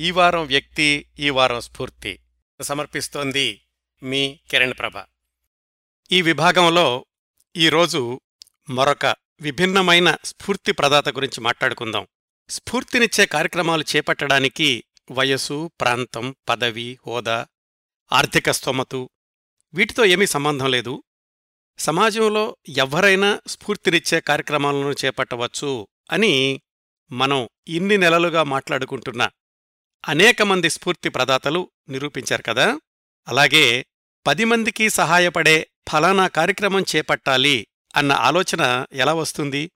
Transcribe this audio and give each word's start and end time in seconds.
ఈ 0.00 0.10
వారం 0.10 0.46
వ్యక్తి 0.46 1.06
ఈ 1.18 1.30
వారం 1.30 1.60
స్ఫూర్తి. 1.60 2.20
సమర్పిస్తోంది 2.62 3.60
మీ 4.02 4.40
కిరణ్ 4.50 4.74
ప్రభ. 4.78 5.04
ఈ 6.12 6.22
విభాగంలో 6.22 7.06
ఈరోజు 7.56 8.20
మరొక 8.70 9.06
విభిన్నమైన 9.40 10.16
స్ఫూర్తి 10.24 10.72
ప్రదాత 10.72 11.08
గురించి 11.08 11.40
మాట్లాడుకుందాం. 11.40 12.06
స్ఫూర్తినిచ్చే 12.50 13.26
కార్యక్రమాలు 13.26 13.84
చేపట్టడానికి 13.96 14.84
వయసు 15.10 15.70
ప్రాంతం 15.80 16.34
పదవి 16.48 16.98
హోదా 17.06 17.46
ఆర్థిక 18.12 18.50
స్తోమతు 18.50 19.10
వీటితో 19.74 20.04
ఏమీ 20.04 20.26
సంబంధం 20.26 20.70
లేదు. 20.70 21.02
సమాజంలో 21.78 22.56
ఎవ్వరైనా 22.68 23.40
స్ఫూర్తినిచ్చే 23.46 24.20
కార్యక్రమాలను 24.20 24.94
చేపట్టవచ్చు 25.04 25.88
అని 26.10 26.62
మనం 27.12 27.48
ఇన్ని 27.68 27.98
నెలలుగా 27.98 28.42
మాట్లాడుకుంటున్న 28.42 29.28
అనేక 30.08 30.42
మంది 30.42 30.70
స్ఫూర్తి 30.70 31.08
ప్రదాతలు 31.08 31.70
నిరూపించారు 31.88 32.42
కదా? 32.42 32.80
అలాగే 33.28 33.86
పది 34.26 34.44
మందికి 34.44 34.90
సహాయపడే 34.90 35.70
ఫలానా 35.88 36.28
కార్యక్రమం 36.28 36.84
చేపట్టాలి 36.96 37.66
అన్న 37.96 38.12
ఆలోచన 38.12 38.86
ఎలా 38.92 39.14
వస్తుంది? 39.14 39.70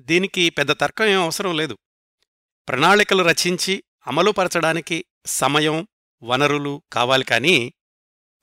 దీనికి 0.00 0.50
పెద్ద 0.50 0.70
తర్కం 0.70 1.04
ఏం 1.04 1.22
అవసరం 1.22 1.56
లేదు. 1.56 1.78
ప్రణాళికలు 2.68 3.22
రచించి 3.22 3.84
అమలుపరచడానికి 4.06 5.04
సమయం 5.26 5.88
వనరులు 6.22 6.82
కావాలి 6.92 7.24
కానీ 7.24 7.72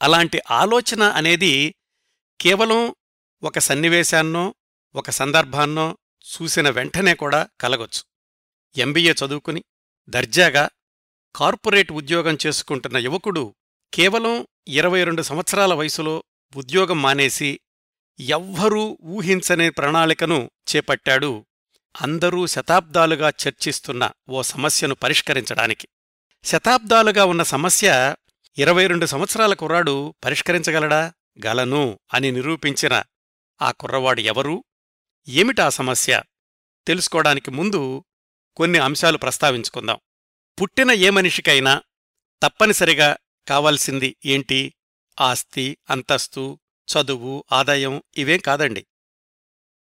అలాంటి 0.01 0.41
ఆలోచన 0.51 1.03
అనేది 1.03 1.75
కేవలం 2.41 2.95
ఒక 3.43 3.59
సన్నివేశాన్నో 3.59 4.55
ఒక 4.95 5.09
సందర్భాన్నో 5.09 5.97
చూసిన 6.19 6.69
వెంటనే 6.69 7.15
కూడా 7.15 7.49
కలగొచ్చు. 7.61 8.03
ఎంబీఏ 8.81 9.13
చదువుకుని 9.13 9.63
దర్జాగా 10.09 10.69
కార్పొరేట్ 11.35 11.91
ఉద్యోగం 11.91 12.37
చేసుకుంటున్న 12.47 12.97
యువకుడు 12.97 13.55
కేవలం 13.93 14.47
ఇరవై 14.67 15.03
రెండు 15.03 15.21
సంవత్సరాల 15.21 15.73
వయసులో 15.73 16.23
ఉద్యోగం 16.55 17.01
మానేసి 17.01 17.59
ఎవ్వరూ 18.19 18.97
ఊహించని 19.03 19.69
ప్రణాళికను 19.69 20.51
చేపట్టాడు 20.75 21.45
అందరూ 22.01 22.47
శతాబ్దాలుగా 22.47 23.29
చర్చిస్తున్న 23.29 24.11
ఓ 24.29 24.41
సమస్యను 24.41 24.95
పరిష్కరించడానికి. 24.95 25.87
శతాబ్దాలుగా 26.43 27.25
ఉన్న 27.25 27.43
సమస్య 27.43 28.15
ఇరవై 28.57 28.87
రెండు 28.87 29.05
సంవత్సరాల 29.05 29.53
కుర్రాడు 29.53 30.13
పరిష్కరించగలడా? 30.23 31.13
గలను 31.45 31.99
అని 32.13 32.31
నిరూపించిన 32.31 33.03
ఆ 33.61 33.71
కుర్రవాడు 33.71 34.21
ఎవరు? 34.21 34.63
ఏమిటా 35.27 35.69
సమస్య? 35.69 36.21
తెలుసుకోవడానికి 36.87 37.51
ముందు 37.51 38.03
కొన్ని 38.55 38.79
అంశాలు 38.79 39.17
ప్రస్తావించుకుందాం. 39.17 39.99
పుట్టిన 40.61 40.91
ఏ 40.91 41.09
మనిషికైనా 41.09 41.81
తప్పనిసరిగా 42.43 43.17
కావాల్సింది 43.47 44.15
ఏంటి? 44.25 44.73
ఆస్తి 45.19 45.77
అంతస్తు 45.89 46.59
చదువు 46.87 47.45
ఆదాయం 47.51 48.03
ఇవేం 48.17 48.39
కాదండి. 48.39 48.87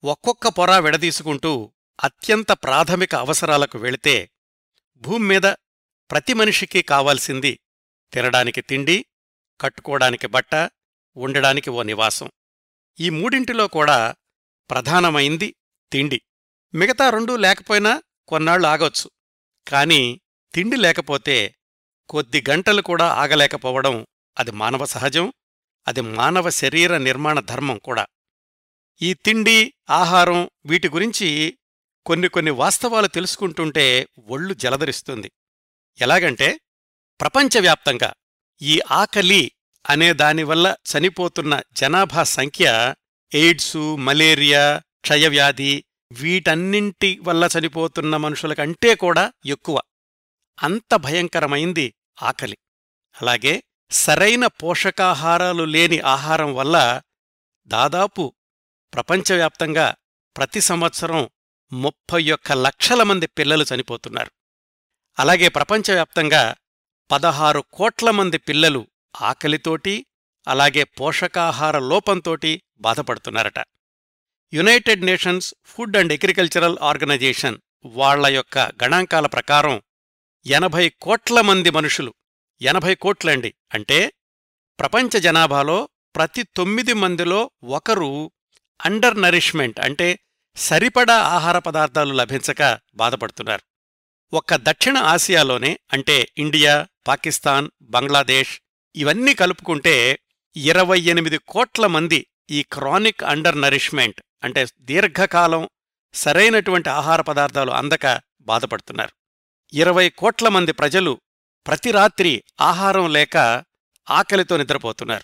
ఒక్కొక్క 0.04 0.48
పొర 0.48 0.78
విడదీసుకుంటూ 0.78 1.74
అత్యంత 2.04 2.52
ప్రాథమిక 2.52 3.16
అవసరాలకు 3.16 3.78
వెళితే 3.78 4.32
భూమ్మీద 4.98 5.42
ప్రతి 6.12 6.34
మనిషికి 6.34 6.82
కావాల్సింది 6.82 7.60
తినడానికి 8.14 8.62
తిండి 8.62 9.06
కట్టుకోవడానికి 9.62 10.28
బట్ట 10.28 10.72
ఉండడానికి 11.16 11.70
ఓ 11.70 11.84
నివాసం. 11.84 12.32
ఈ 13.00 13.10
మూడింటిలో 13.10 13.68
కూడా 13.68 14.16
ప్రధానమైంది 14.70 15.56
తిండి. 15.92 16.22
మిగతా 16.74 17.10
రెండూ 17.10 17.36
లేకపోయినా 17.36 18.04
కొన్నాళ్ళు 18.28 18.68
ఆగొచ్చు. 18.68 19.12
కాని 19.68 20.22
తిండి 20.58 20.76
లేకపోతే 20.76 21.56
కొద్ది 22.10 22.44
గంటలు 22.50 22.82
కూడా 22.82 23.08
ఆగలేకపోవడం 23.08 24.08
అది 24.38 24.52
మానవ 24.52 24.86
సహజం 24.86 25.34
అది 25.88 26.02
మానవ 26.02 26.50
శరీర 26.50 26.98
నిర్మాణ 26.98 27.40
ధర్మం 27.40 27.78
కూడా. 27.78 28.06
ఈ 29.02 29.14
తిండి 29.14 29.74
ఆహారం 29.90 30.50
వీటి 30.66 30.90
గురించి 30.90 31.58
కొన్ని 32.06 32.28
కొన్ని 32.28 32.52
వాస్తవాలు 32.52 33.08
తెలుసుకుంటుంటే 33.08 34.08
ఒళ్ళు 34.28 34.54
జలదరిస్తుంది. 34.54 35.32
ఎలాగంటే 36.02 36.60
ప్రపంచవ్యాప్తంగా 37.22 38.14
ఈ 38.62 38.82
ఆకలి 38.92 39.52
అనే 39.90 40.14
దానివల్ల 40.14 40.76
చనిపోతున్న 40.94 41.62
జనాభా 41.74 42.24
సంఖ్య 42.24 42.96
ఎయిడ్సు 43.34 43.96
మలేరియా 43.96 44.82
క్షయవ్యాధి 45.02 45.84
వీటన్నింటి 46.12 47.20
వల్ల 47.20 47.50
చనిపోతున్న 47.60 48.18
మనుషుల 48.18 48.54
కంటే 48.54 48.96
కూడా 48.96 49.34
ఎక్కువ. 49.46 49.82
అంత 50.64 50.96
భయంకరమైంది 50.96 51.94
ఆకలి. 52.22 52.58
అలాగే 53.22 53.64
సరైన 53.92 54.48
పోషకాహారాలు 54.48 55.64
లేని 55.64 56.00
ఆహారం 56.00 56.56
వల్ల 56.56 57.02
దాదాపు 57.68 58.34
ప్రపంచవ్యాప్తంగా 58.94 59.96
ప్రతి 60.38 60.62
సంవత్సరం 60.62 61.30
ముప్పై 61.74 62.32
ఒక్క 62.32 62.52
లక్షల 62.52 63.04
మంది 63.04 63.28
పిల్లలు 63.28 63.66
చనిపోతున్నారు. 63.76 64.32
అలాగే 65.20 65.48
ప్రపంచవ్యాప్తంగా 65.48 66.56
పదహారు 67.12 67.64
కోట్ల 67.74 68.12
మంది 68.12 68.38
పిల్లలు 68.38 68.88
ఆకలితోటి 69.22 70.06
అలాగే 70.48 70.84
పోషకాహార 70.84 71.80
లోపంతోటి 71.80 72.62
బాధపడుతున్నారట. 72.78 73.60
United 74.54 75.06
Nations 75.06 75.56
food 75.66 75.98
and 75.98 76.14
agricultural 76.14 76.78
organization 76.82 77.58
వాళ్ళ 77.86 78.28
యొక్క 78.28 78.58
గణాంకాల 78.58 79.28
ప్రకారం 79.28 79.82
ఎనభై 80.50 80.90
కోట్ల 81.02 81.42
మంది 81.42 81.70
మనుషులు. 81.70 82.14
ఎనభై 82.62 82.96
కోట్లండి. 82.96 83.54
అంటే 83.74 84.14
ప్రపంచ 84.80 85.20
జనాభాలో 85.20 85.90
ప్రతి 86.16 86.44
తొమ్మిది 86.44 86.94
మందిలో 86.94 87.52
ఒకరు 87.64 88.32
అండర్ 88.86 89.22
నరిష్మెంట్ 89.22 89.80
అంటే 89.80 90.20
సరిపడా 90.56 91.18
ఆహార 91.18 91.60
పదార్థాలు 91.60 92.14
లభించక 92.14 92.80
బాధపడుతున్నారు. 92.96 93.64
ఒక్క 94.34 94.56
దక్షిణ 94.56 94.98
ఆసియాలోనే 94.98 95.80
అంటే 95.94 96.28
ఇండియా 96.38 96.88
పాకిస్తాన్ 97.08 97.70
బంగ్లాదేశ్ 97.82 98.62
ఇవన్నీ 98.96 99.34
కలుపుకుంటే 99.34 100.20
ఇరవై 100.56 101.00
ఎనిమిది 101.00 101.38
కోట్ల 101.38 101.88
మంది 101.88 102.28
ఈ 102.50 102.64
క్రానిక్ 102.64 103.24
అండర్ 103.24 103.62
నరిష్మెంట్ 103.62 104.22
అంటే 104.44 104.68
దీర్ఘకాలం 104.80 105.70
సరైనటువంటి 106.14 106.90
ఆహార 106.90 107.22
పదార్థాలు 107.22 107.72
అందక 107.72 108.22
బాధపడుతున్నారు. 108.42 109.27
ఇరవై 109.74 110.10
కోట్ల 110.10 110.48
మంది 110.48 110.72
ప్రజలు 110.72 111.22
ప్రతి 111.66 111.92
రాత్రి 111.92 112.44
ఆహారం 112.62 113.14
లేక 113.14 113.38
ఆకలితో 114.10 114.58
నిద్రపోతున్నారు. 114.58 115.24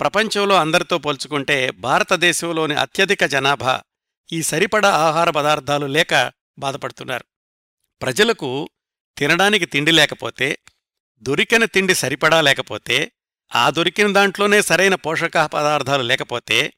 ప్రపంచంలో 0.00 0.54
అందరితో 0.54 0.98
పోల్చుకుంటే 0.98 1.70
భారతదేశంలోని 1.70 2.74
అత్యధిక 2.74 3.24
జనాభా 3.24 3.82
ఈ 4.32 4.42
సరిపడా 4.42 4.90
ఆహార 4.90 5.30
పదార్థాలు 5.30 5.86
లేక 5.86 6.32
బాధపడుతున్నారు. 6.58 7.24
ప్రజలకు 8.02 8.70
తినడానికి 9.18 9.66
తిండి 9.66 9.90
లేకపోతే 9.90 10.58
దొరికిన 11.22 11.64
తిండి 11.64 11.94
సరిపడా 11.94 12.40
లేకపోతే 12.40 13.12
ఆ 13.54 13.70
దొరికిన 13.70 14.12
దాంట్లోనే 14.12 14.62
సరైన 14.62 14.94
పోషక 14.94 15.38
పదార్థాలు 15.38 16.02
లేకపోతే 16.02 16.72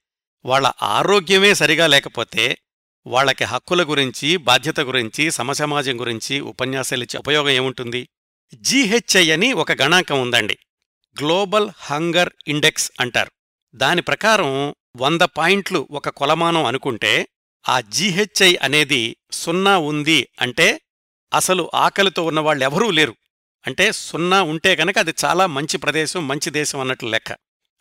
వాళ్ళ 0.44 0.72
ఆరోగ్యమే 0.82 1.54
సరిగా 1.54 1.86
లేకపోతే 1.86 2.58
వాళ్ళకి 3.06 3.44
హక్కుల 3.44 3.82
గురించి 3.82 4.36
బాధ్యత 4.36 4.80
గురించి 4.80 5.30
సమసమాజం 5.30 6.00
గురించి 6.00 6.40
ఉపన్యాసాలు 6.40 7.02
ఇచ్చే 7.02 7.18
ఉపయోగం 7.18 7.50
ఏముంటుంది? 7.50 8.08
జీహెచ్ఐ 8.54 9.30
అని 9.30 9.52
ఒక 9.52 9.72
గణాంకం 9.72 10.20
ఉందండి. 10.20 10.58
గ్లోబల్ 11.20 11.70
హంగర్ 11.76 12.30
ఇండెక్స్ 12.48 12.92
అంటారు. 13.00 13.30
దాని 13.74 14.02
ప్రకారం 14.02 14.74
వంద 14.96 15.20
పాయింట్లు 15.20 15.88
ఒక 15.90 16.08
కొలమానం 16.08 16.64
అనుకుంటే 16.64 17.28
ఆ 17.68 17.80
జీహెచ్ఐ 17.80 18.56
అనేది 18.62 19.16
సున్నా 19.32 19.78
ఉంది 19.78 20.28
అంటే 20.40 20.80
అసలు 21.34 21.70
ఆకలితో 21.74 22.24
ఉన్నవాళ్ళెవరూ 22.24 22.90
లేరు. 22.90 23.16
అంటే 23.66 23.92
సున్నా 23.92 24.42
ఉంటే 24.42 24.76
గనక 24.76 24.98
అది 24.98 25.14
చాలా 25.24 25.46
మంచి 25.46 25.78
ప్రదేశం 25.78 26.28
మంచి 26.28 26.50
దేశం 26.50 26.80
అన్నట్లు 26.80 27.08
లెక్క. 27.08 27.32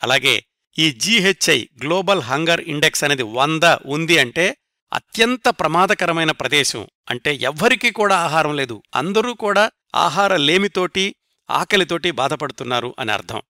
అలాగే 0.03 0.45
ఈ 0.79 0.91
జీహెచ్ఐ 0.91 1.67
గ్లోబల్ 1.83 2.21
హంగర్ 2.21 2.61
ఇండెక్స్ 2.61 3.03
అనేది 3.03 3.23
వంద 3.23 3.63
ఉంది 3.85 4.17
అంటే 4.17 4.57
అత్యంత 4.93 5.49
ప్రమాదకరమైన 5.49 6.31
ప్రదేశం. 6.31 6.87
అంటే 7.09 7.35
ఎవ్వరికీ 7.35 7.91
కూడా 7.91 8.15
ఆహారం 8.15 8.55
లేదు. 8.55 8.83
అందరూ 8.95 9.33
కూడా 9.33 9.71
ఆహార 9.95 10.35
లేమితోటి 10.35 11.15
ఆకలితోటి 11.49 12.11
బాధపడుతున్నారు 12.11 12.95
అని 12.99 13.11
అర్థం. 13.11 13.41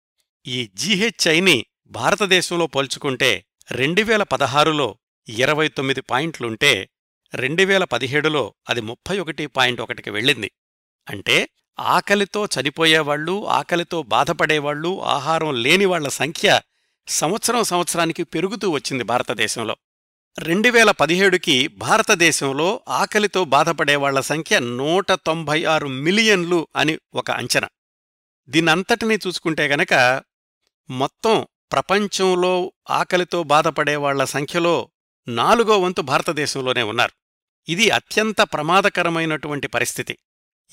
ఈ 0.48 0.72
జీహెచ్ఐని 0.74 1.66
భారతదేశంలో 1.88 2.68
పోల్చుకుంటే 2.68 3.46
రెండువేల 3.72 4.24
పదహారులో 4.24 4.98
ఇరవై 5.30 5.68
తొమ్మిది 5.68 6.02
పాయింట్లుంటే 6.02 6.90
రెండువేల 7.34 7.84
పదిహేడులో 7.84 8.54
అది 8.70 8.82
ముప్పై 8.82 9.20
ఒకటి 9.20 9.48
పాయింట్ 9.48 9.82
ఒకటికి 9.82 10.10
వెళ్ళింది. 10.10 10.52
అంటే 11.10 11.50
ఆకలితో 11.80 12.46
చనిపోయేవాళ్ళు 12.46 13.48
ఆకలితో 13.48 14.02
బాధపడేవాళ్ళు 14.02 15.04
ఆహారం 15.04 15.64
లేని 15.64 15.86
వాళ్ళ 15.86 16.08
సంఖ్య 16.08 16.62
సంవత్సరం 17.08 17.64
సంవత్సరానికి 17.64 18.24
పెరుగుతూ 18.24 18.70
వచ్చింది 18.70 19.04
భారతదేశంలో. 19.04 19.76
రెండు 20.40 20.70
వేల 20.70 20.92
పదిహేడుకి 20.92 21.68
భారతదేశంలో 21.68 22.82
ఆకలితో 22.90 23.44
బాధపడేవాళ్ళ 23.44 24.20
సంఖ్య 24.20 24.60
నూట 24.60 25.12
తొంభై 25.12 25.64
ఆరు 25.64 25.88
మిలియన్లు 25.88 26.68
అని 26.76 27.00
ఒక 27.14 27.32
అంచనా. 27.32 27.70
దీనంతటినీ 28.50 29.16
చూసుకుంటే 29.16 29.68
గనక 29.68 30.24
మొత్తం 30.90 31.48
ప్రపంచంలో 31.72 32.74
ఆకలితో 32.90 33.44
బాధపడేవాళ్ళ 33.44 34.24
సంఖ్యలో 34.24 34.90
నాలుగో 35.28 35.78
వంతు 35.78 36.02
భారతదేశంలోనే 36.02 36.84
ఉన్నారు. 36.84 37.12
ఇది 37.70 37.90
అత్యంత 37.90 38.42
ప్రమాదకరమైనటువంటి 38.42 39.68
పరిస్థితి. 39.68 40.18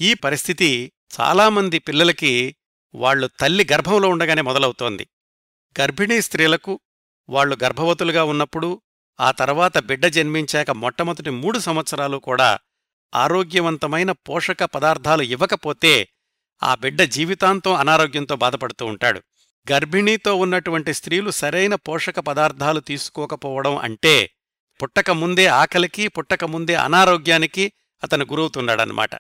ఈ 0.01 0.15
పరిస్థితి 0.15 0.93
చాలామంది 1.21 1.79
పిల్లలకి 1.79 2.57
వాళ్ళు 2.95 3.27
తల్లి 3.41 3.69
గర్భంలో 3.73 4.09
ఉండగానే 4.09 4.43
మొదలవుతోంది. 4.43 5.09
గర్భిణీ 5.81 6.21
స్త్రీలకు 6.21 6.81
వాళ్ళు 7.29 7.57
గర్భవతులుగా 7.65 8.25
ఉన్నప్పుడు 8.25 8.83
ఆ 9.21 9.31
తర్వాత 9.31 9.79
బిడ్డ 9.79 10.07
జన్మించాక 10.07 10.71
మొట్టమొదటి 10.71 11.31
మూడు 11.31 11.59
సంవత్సరాలు 11.59 12.17
కూడా 12.17 12.59
ఆరోగ్యవంతమైన 13.15 14.13
పోషక 14.13 14.65
పదార్థాలు 14.65 15.23
ఇవ్వకపోతే 15.23 16.09
ఆ 16.63 16.75
బిడ్డ 16.75 17.03
జీవితాంతం 17.03 17.75
అనారోగ్యంతో 17.75 18.37
బాధపడుతూ 18.37 18.87
ఉంటాడు. 18.87 19.23
గర్భిణీతో 19.73 20.35
ఉన్నటువంటి 20.35 20.95
స్త్రీలు 20.95 21.31
సరైన 21.31 21.75
పోషక 21.75 22.19
పదార్థాలు 22.21 22.81
తీసుకోకపోవడం 22.81 23.77
అంటే 23.77 24.31
పుట్టకముందే 24.83 25.47
ఆకలికి 25.47 26.09
పుట్టకముందే 26.09 26.75
అనారోగ్యానికి 26.75 27.73
అతను 28.03 28.27
గురవుతున్నాడన్నమాట. 28.31 29.11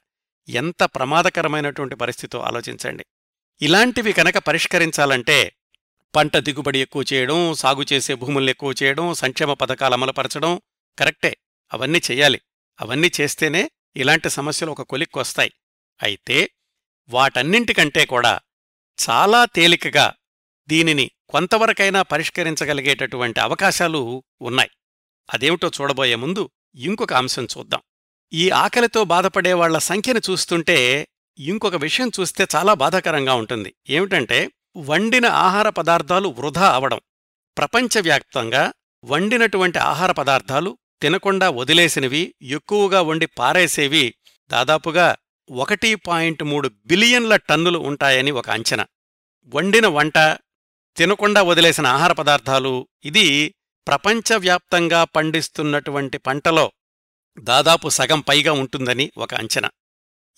ఎంత 0.48 0.82
ప్రమాదకరమైనటువంటి 0.84 1.96
పరిస్థితో 1.96 2.40
ఆలోచించండి. 2.40 3.04
ఇలాంటివి 3.62 4.12
కనుక 4.12 4.38
పరిష్కరించాలంటే 4.38 5.52
పంట 6.14 6.36
దిగుబడి 6.36 6.80
ఎక్కువ 6.80 7.04
చేయడం 7.12 7.54
సాగు 7.54 7.84
చేసే 7.92 8.14
భూముల్ని 8.14 8.50
ఎక్కువ 8.50 8.74
చేయడం 8.82 9.14
సంక్షేమ 9.14 9.52
పథకాలు 9.52 9.94
అమలుపరచడం 9.94 10.60
కరెక్టే. 10.98 11.36
అవన్నీ 11.72 11.98
చెయ్యాలి 12.10 12.40
అవన్నీ 12.80 13.10
చేస్తేనే 13.20 13.70
ఇలాంటి 13.96 14.30
సమస్యలు 14.30 14.70
ఒక 14.70 14.82
కొలిక్కొస్తాయి 14.82 15.52
అయితే 16.02 16.50
వాటన్నింటికంటే 17.08 18.06
కూడా 18.06 18.40
చాలా 18.98 19.44
తేలికగా 19.44 20.14
దీనిని 20.68 21.10
కొంతవరకైనా 21.28 22.02
పరిష్కరించగలిగేటటువంటి 22.02 23.40
అవకాశాలు 23.40 24.24
ఉన్నాయి. 24.40 24.70
అదేమిటో 25.28 25.70
చూడబోయే 25.80 26.14
ముందు 26.14 26.50
ఇంకొక 26.74 27.12
అంశం 27.12 27.44
చూద్దాం. 27.58 27.82
ఈ 28.32 28.50
ఆకలితో 28.50 29.04
బాధపడే 29.04 29.52
వాళ్ళ 29.52 29.78
సంఖ్యను 29.78 30.20
చూస్తుంటే 30.30 31.08
ఇంకొక 31.38 31.74
విషయం 31.74 32.10
చూస్తే 32.20 32.46
చాలా 32.56 32.74
బాధాకరంగా 32.74 33.34
ఉంటుంది. 33.34 33.74
ఏమిటంటే 33.88 34.50
వండిన 34.76 35.26
ఆహార 35.26 35.68
పదార్థాలు 35.68 36.28
వృధా 36.28 36.72
అవడం. 36.72 37.00
ప్రపంచవ్యాప్తంగా 37.58 38.72
వండినటువంటి 39.04 39.78
ఆహార 39.78 40.12
పదార్థాలు 40.12 40.78
తినకుండా 41.02 41.50
వదిలేసినవి 41.50 42.34
ఎక్కువగా 42.42 43.00
వండి 43.00 43.26
పారేసేవి 43.26 44.14
దాదాపుగా 44.50 45.16
ఒకటి 45.50 45.94
పాయింట్ 45.94 46.42
మూడు 46.42 46.68
బిలియన్ల 46.86 47.36
టన్నులు 47.36 47.78
ఉంటాయని 47.78 48.30
ఒక 48.30 48.50
అంచనా. 48.50 48.86
వండిన 49.54 49.86
వంట 49.86 50.18
తినకుండా 50.96 51.42
వదిలేసిన 51.42 51.86
ఆహార 51.86 52.12
పదార్థాలు 52.12 52.88
ఇది 53.04 53.54
ప్రపంచవ్యాప్తంగా 53.86 55.04
పండిస్తున్నటువంటి 55.04 56.18
పంటలో 56.18 56.72
దాదాపు 57.38 57.88
సగం 57.88 58.20
పైగా 58.20 58.52
ఉంటుందని 58.52 59.12
ఒక 59.16 59.34
అంచనా. 59.34 59.70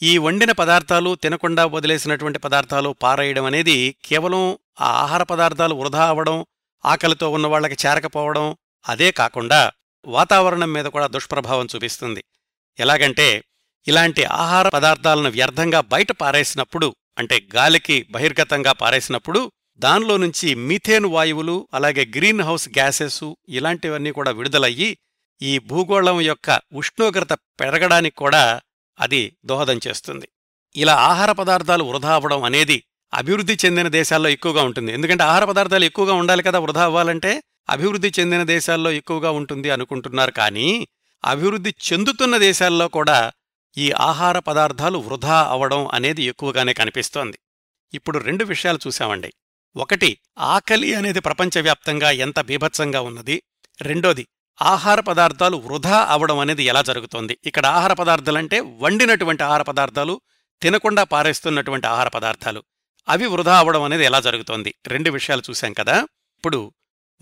ఈ 0.02 0.12
వండిన 0.18 0.52
పదార్థాలు 0.52 1.10
తినకుండా 1.14 1.64
వదిలేసినటువంటి 1.64 2.38
పదార్థాలు 2.38 2.90
పారేయడం 3.02 3.44
అనేది 3.44 3.76
కేవలం 4.04 4.42
ఆ 4.80 4.88
ఆహార 5.02 5.22
పదార్థాలు 5.22 5.74
వృధా 5.74 6.04
అవ్వడం 6.04 6.38
ఆకలితో 6.84 7.26
ఉన్న 7.28 7.46
వాళ్ళకి 7.46 7.76
చేరకపోవడం 7.86 8.46
అదే 8.84 9.08
కాకుండా 9.10 9.60
వాతావరణం 10.04 10.70
మీద 10.72 10.86
కూడా 10.86 11.06
దుష్ప్రభావం 11.06 11.66
చూపిస్తుంది. 11.74 12.22
ఎలాగంటే 12.78 13.28
ఇలాంటి 13.86 14.24
ఆహార 14.24 14.68
పదార్థాలను 14.68 15.30
వ్యర్థంగా 15.30 15.80
బయట 15.92 16.10
పారేసినప్పుడు 16.12 16.88
అంటే 17.18 17.36
గాలికి 17.56 17.96
బహిర్గతంగా 18.10 18.72
పారేసినప్పుడు 18.72 19.40
దానిలో 19.80 20.16
నుంచి 20.16 20.48
మిథేన్ 20.54 21.06
వాయువులు 21.06 21.56
అలాగే 21.74 22.04
గ్రీన్ 22.16 22.42
హౌస్ 22.42 22.68
గ్యాసెస్ 22.68 23.24
ఇలాంటివన్నీ 23.48 24.10
కూడా 24.10 24.30
విడుదలయ్యి 24.30 24.90
ఈ 25.40 25.58
భూగోళం 25.70 26.18
యొక్క 26.20 26.60
ఉష్ణోగ్రత 26.72 27.32
పెరగడానికి 27.60 28.16
కూడా 28.16 28.44
అది 29.00 29.36
దోహదం 29.44 29.80
చేస్తుంది. 29.88 30.28
ఇలా 30.76 30.94
ఆహార 30.94 31.32
పదార్థాలు 31.32 31.84
వృధా 31.84 32.14
అవ్వడం 32.14 32.42
అనేది 32.42 32.84
అభివృద్ధి 33.14 33.58
చెందిన 33.64 33.88
దేశాల్లో 33.88 34.28
ఎక్కువగా 34.28 34.62
ఉంటుంది. 34.62 34.92
ఎందుకంటే 34.92 35.24
ఆహార 35.24 35.44
పదార్థాలు 35.44 35.84
ఎక్కువగా 35.84 36.12
ఉండాలి 36.12 36.42
కదా 36.42 36.58
వృధా 36.58 36.84
అవ్వాలంటే 36.84 37.42
అభివృద్ధి 37.70 38.12
చెందిన 38.20 38.42
దేశాల్లో 38.42 38.90
ఎక్కువగా 38.90 39.30
ఉంటుంది 39.30 39.70
అనుకుంటున్నారు. 39.70 40.30
కానీ 40.30 40.88
అభివృద్ధి 41.24 41.74
చెందుతున్న 41.92 42.36
దేశాల్లో 42.36 42.88
కూడా 42.88 43.32
ఈ 43.78 43.92
ఆహార 43.92 44.38
పదార్థాలు 44.38 44.98
వృధా 44.98 45.48
అవడం 45.50 45.88
అనేది 45.88 46.22
ఎక్కువగానే 46.24 46.72
కనిపిస్తోంది. 46.72 47.38
ఇప్పుడు 47.94 48.18
రెండు 48.18 48.44
విషయాలు 48.44 48.78
చూశామండి 48.86 49.32
ఒకటి 49.76 50.18
ఆకలి 50.38 50.94
అనేది 50.94 51.20
ప్రపంచవ్యాప్తంగా 51.20 52.10
ఎంత 52.10 52.40
బీభత్సంగా 52.40 53.00
ఉన్నది? 53.00 53.42
రెండోది 53.80 54.26
ఆహార 54.62 55.00
పదార్థాలు 55.00 55.56
వృధా 55.56 56.04
అవడం 56.04 56.38
అనేది 56.38 56.64
ఎలా 56.64 56.82
జరుగుతోంది? 56.82 57.38
ఇక్కడ 57.44 57.66
ఆహార 57.66 57.92
పదార్థాలంటే 57.92 58.60
వండినటువంటి 58.60 59.42
ఆహార 59.42 59.62
పదార్థాలు 59.62 60.20
తినకుండా 60.62 61.04
పారేస్తున్నటువంటి 61.04 61.86
ఆహార 61.86 62.08
పదార్థాలు. 62.08 62.62
అవి 63.08 63.26
వృధా 63.26 63.58
అవడం 63.58 63.82
అనేది 63.82 64.04
ఎలా 64.04 64.20
జరుగుతోంది? 64.20 64.74
రెండు 64.86 65.10
విషయాలు 65.10 65.42
చూశాం 65.50 65.72
కదా? 65.72 66.02
ఇప్పుడు 66.36 66.72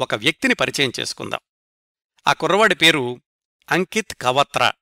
ఒక 0.01 0.15
వ్యక్తిని 0.15 0.55
పరిచయం 0.55 0.93
చేసుకుందాం. 1.01 1.41
ఆ 2.27 2.33
కుర్రవాడి 2.33 2.75
పేరు 2.75 3.21
అంకిత్ 3.71 4.15
కవత్రా. 4.21 4.73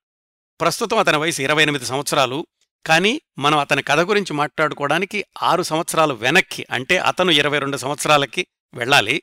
ప్రస్తుతం 0.61 0.99
అతని 0.99 1.17
వయసు 1.17 1.43
ఇరవై 1.43 1.63
ఎనిమిది 1.63 1.87
సంవత్సరాలు. 1.87 2.47
కానీ 2.87 3.21
మనం 3.39 3.59
అతని 3.59 3.83
కథ 3.83 4.01
గురించి 4.01 4.33
మాట్లాడుకోవడానికి 4.33 5.25
ఆరు 5.43 5.63
సంవత్సరాలు 5.63 6.15
వెనక్కి 6.15 6.67
అంటే 6.71 6.99
అతను 6.99 7.31
ఇరవై 7.31 7.59
రెండు 7.59 7.77
సంవత్సరాలకి 7.77 8.47
వెళ్ళాలి. 8.75 9.23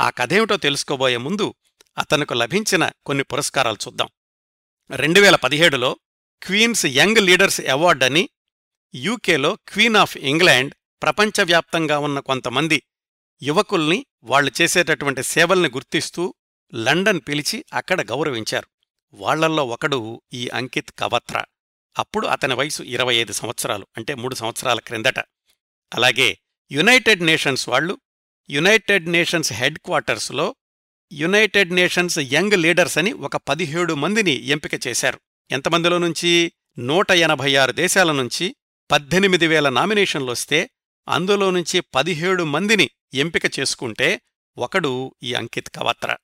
ఆ 0.00 0.10
కథేమిటో 0.10 0.56
తెలుసుకోబోయే 0.56 1.16
ముందు 1.16 1.54
అతనుకు 1.98 2.34
లభించిన 2.34 2.90
కొన్ని 3.06 3.24
పురస్కారాలు 3.24 3.76
చూద్దాం. 3.86 4.08
రెండు 4.90 5.20
వేల 5.20 5.36
పదిహేడులో 5.36 5.96
క్వీన్స్ 6.42 6.86
యంగ్ 6.86 7.18
లీడర్స్ 7.18 7.60
అవార్డ్ 7.60 8.04
అని 8.04 8.28
యూకేలో 8.94 9.58
క్వీన్ 9.68 9.96
ఆఫ్ 9.96 10.16
ఇంగ్లాండ్ 10.16 10.74
ప్రపంచవ్యాప్తంగా 11.02 11.98
ఉన్న 11.98 12.20
కొంతమంది 12.20 12.82
యువకుల్ని 13.42 14.06
వాళ్ళు 14.22 14.52
చేసేటటువంటి 14.62 15.22
సేవల్ని 15.22 15.68
గుర్తిస్తూ 15.68 16.34
లండన్ 16.74 17.20
పిలిచి 17.28 17.64
అక్కడ 17.72 18.00
గౌరవించారు. 18.00 18.66
వాళ్ళల్లో 19.12 19.64
ఒకడు 19.64 20.22
ఈ 20.32 20.48
అంకిత్ 20.48 20.90
కవత్రా. 20.98 21.44
అప్పుడు 21.98 22.26
అతని 22.26 22.54
వయసు 22.54 22.82
ఇరవై 22.82 23.14
ఐదు 23.16 23.32
సంవత్సరాలు 23.32 23.86
అంటే 23.96 24.14
మూడు 24.14 24.34
సంవత్సరాల 24.34 24.78
క్రిందట. 24.78 25.18
అలాగే 25.94 26.38
యునైటెడ్ 26.72 27.22
నేషన్స్ 27.22 27.68
వాళ్ళు 27.68 28.00
యునైటెడ్ 28.50 29.08
నేషన్స్ 29.08 29.52
హెడ్ 29.52 29.78
క్వార్టర్స్లో 29.78 30.56
యునైటెడ్ 31.12 31.74
నేషన్స్ 31.74 32.18
యంగ్ 32.18 32.52
లీడర్స్ 32.52 32.98
అని 32.98 33.12
ఒక 33.12 33.36
పదిహేడు 33.36 33.94
మందిని 33.94 34.46
ఎంపిక 34.46 34.86
చేశారు. 34.86 35.20
ఎంతమందిలో 35.50 35.98
నుంచి? 35.98 36.52
నూట 36.78 37.10
ఎనభై 37.10 37.54
ఆరు 37.54 37.72
దేశాల 37.72 38.12
నుంచి 38.12 38.56
పద్దెనిమిది 38.90 39.46
వేల 39.46 39.68
నామినేషన్లొస్తే 39.68 40.70
అందులో 41.08 41.50
నుంచి 41.50 41.80
పదిహేడు 41.80 42.44
మందిని 42.44 42.90
ఎంపిక 43.14 43.42
చేసుకుంటే 43.60 44.20
ఒకడు 44.58 45.14
ఈ 45.22 45.34
అంకిత్ 45.34 45.68
కవత్ర. 45.68 46.16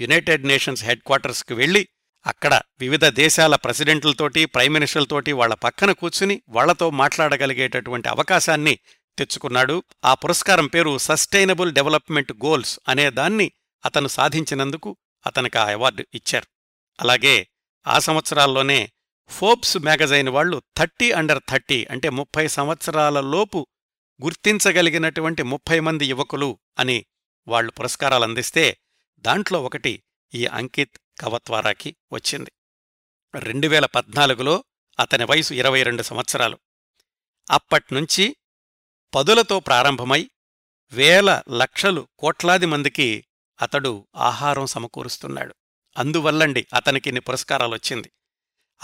యునైటెడ్ 0.00 0.46
నేషన్స్ 0.46 0.84
హెడ్ 0.84 1.00
క్వార్టర్స్కి 1.06 1.54
వెళ్ళి 1.54 1.88
అక్కడ 2.26 2.60
వివిధ 2.80 3.04
దేశాల 3.04 3.56
ప్రెసిడెంట్లతోటి 3.56 4.44
ప్రైమ్ 4.44 4.74
మినిస్టర్లతోటి 4.74 5.32
వాళ్ళ 5.32 5.54
పక్కన 5.54 5.92
కూర్చుని 5.92 6.42
వాళ్ళతో 6.48 6.90
మాట్లాడగలిగేటటువంటి 6.90 8.08
అవకాశాన్ని 8.08 8.78
తెచ్చుకున్నాడు. 9.18 9.82
ఆ 10.04 10.14
పురస్కారం 10.14 10.66
పేరు 10.66 10.98
సస్టైనబుల్ 10.98 11.72
డెవలప్మెంట్ 11.72 12.32
గోల్స్ 12.32 12.80
అనే 12.88 13.10
దాన్ని 13.10 13.52
అతను 13.86 14.08
సాధించినందుకు 14.08 14.96
అతనికి 15.26 15.58
ఆ 15.58 15.64
అవార్డు 15.72 16.04
ఇచ్చారు. 16.14 16.46
అలాగే 17.00 17.48
ఆ 17.86 17.98
సంవత్సరాల్లోనే 17.98 18.92
ఫోర్బ్స్ 19.28 19.76
మ్యాగజైన్ 19.76 20.28
వాళ్ళు 20.28 20.62
థర్టీ 20.76 21.10
అండర్ 21.10 21.42
థర్టీ 21.50 21.84
అంటే 21.84 22.08
ముప్పై 22.08 22.48
సంవత్సరాల 22.48 23.20
లోపు 23.20 23.66
గుర్తించగలిగినటువంటి 24.22 25.42
ముప్పై 25.42 25.80
మంది 25.80 26.06
యువకులు 26.06 26.58
అని 26.78 27.06
వాళ్ళు 27.48 27.72
పురస్కారాలు 27.72 28.24
అందిస్తే 28.24 28.78
దాంట్లో 29.18 29.62
ఒకటి 29.62 30.02
ఈ 30.34 30.46
అంకిత్ 30.46 30.98
కవత్వారాకి 31.20 31.96
వచ్చింది. 32.12 32.52
రెండు 33.38 33.66
వేల 33.66 33.86
పద్నాలుగులో 33.86 34.64
అతని 35.00 35.24
వయసు 35.24 35.54
ఇరవై 35.54 35.82
రెండు 35.82 36.02
సంవత్సరాలు. 36.02 36.58
అప్పట్నుంచి 37.50 38.36
పదులతో 39.14 39.60
ప్రారంభమై 39.60 40.30
వేల 40.92 41.42
లక్షలు 41.50 42.08
కోట్లాది 42.18 42.66
మందికి 42.66 43.24
అతడు 43.62 44.08
ఆహారం 44.16 44.66
సమకూరుస్తున్నాడు. 44.66 45.54
అందువల్లండి 45.98 46.66
అతనికి 46.74 47.08
ఇన్ని 47.08 47.20
పురస్కారాలొచ్చింది. 47.20 48.10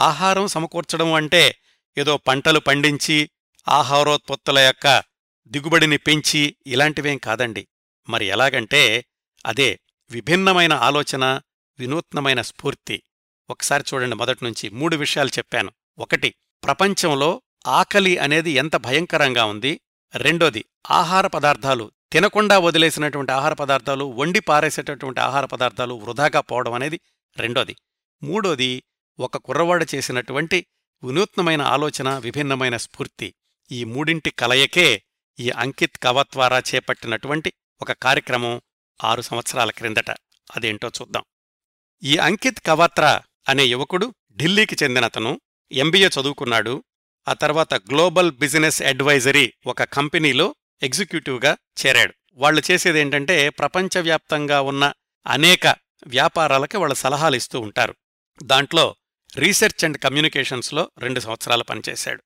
ఆహారం 0.01 0.47
సమకూర్చడం 0.47 1.13
అంటే 1.13 1.57
ఏదో 1.99 2.17
పంటలు 2.17 2.59
పండించి 2.59 3.31
ఆహారోత్పత్తుల 3.69 4.59
యొక్క 4.59 5.03
దిగుబడిని 5.47 5.97
పెంచి 5.97 6.57
ఇలాంటివేం 6.67 7.19
కాదండి. 7.19 7.69
మరి 8.09 8.27
ఎలాగంటే 8.27 9.05
అదే 9.47 9.81
విభిన్నమైన 10.11 10.73
ఆలోచన 10.73 11.41
వినూత్నమైన 11.79 12.43
స్ఫూర్తి. 12.43 13.03
ఒకసారి 13.51 13.85
చూడండి 13.95 14.17
మొదటి 14.17 14.45
నుంచి 14.45 14.69
మూడు 14.69 14.97
విషయాలు 14.97 15.29
చెప్పాను. 15.29 15.73
ఒకటి 15.99 16.35
ప్రపంచంలో 16.65 17.43
ఆకలి 17.67 18.19
అనేది 18.19 18.51
ఎంత 18.51 18.77
భయంకరంగా 18.77 19.45
ఉంది. 19.45 19.81
రెండోది 20.17 20.65
ఆహార 20.91 21.27
పదార్థాలు 21.27 21.93
తినకుండా 22.13 22.59
వదిలేసినటువంటి 22.59 23.33
ఆహార 23.33 23.53
పదార్థాలు 23.53 24.05
వండి 24.05 24.41
పారేసేటటువంటి 24.41 25.21
ఆహార 25.21 25.45
పదార్థాలు 25.45 25.95
వృధాగా 25.95 26.41
పోవడం 26.41 26.73
అనేది 26.73 27.01
రెండోది. 27.37 27.77
మూడోది 28.23 28.83
ఒక 29.19 29.37
కుర్రవాడు 29.37 29.87
చేసినటువంటి 29.95 30.67
వినూత్నమైన 31.05 31.63
ఆలోచన 31.63 32.19
విభిన్నమైన 32.19 32.77
స్ఫూర్తి. 32.77 33.35
ఈ 33.73 33.85
మూడింటి 33.85 34.31
కలయకే 34.31 35.03
ఈ 35.41 35.51
అంకిత్ 35.51 35.99
కవత్వారా 36.03 36.59
చేపట్టినటువంటి 36.59 37.53
ఒక 37.83 37.93
కార్యక్రమం 37.93 38.61
ఆరు 39.05 39.23
సంవత్సరాల 39.23 39.71
క్రిందట. 39.71 40.11
అదేంటో 40.57 40.89
చూద్దాం. 40.89 41.23
ఈ 42.03 42.17
అంకిత్ 42.17 42.61
కవాత్రా 42.61 43.23
అనే 43.49 43.65
యువకుడు 43.65 44.15
ఢిల్లీకి 44.37 44.77
చెందినతను 44.83 45.41
ఎంబీఏ 45.73 46.09
చదువుకున్నాడు. 46.09 46.85
ఆ 47.29 47.33
తర్వాత 47.33 47.75
గ్లోబల్ 47.75 48.33
బిజినెస్ 48.33 48.83
అడ్వైజరీ 48.83 49.53
ఒక 49.67 49.83
కంపెనీలో 49.83 50.55
ఎగ్జిక్యూటివ్గా 50.83 51.57
చేరాడు. 51.87 52.15
వాళ్ళు 52.35 52.63
చేసేదేంటంటే 52.71 53.49
ప్రపంచవ్యాప్తంగా 53.49 54.61
ఉన్న 54.61 54.93
అనేక 55.27 55.67
వ్యాపారాలకి 56.07 56.77
వాళ్ళ 56.77 56.95
సలహాలు 56.95 57.37
ఇస్తూ 57.37 57.61
ఉంటారు. 57.61 57.95
దాంట్లో 58.43 58.97
రీసెర్చ్ 59.37 59.85
అండ్ 59.85 59.99
కమ్యూనికేషన్స్లో 59.99 60.91
రెండు 60.99 61.21
సంవత్సరాలు 61.21 61.63
పనిచేశాడు. 61.63 62.23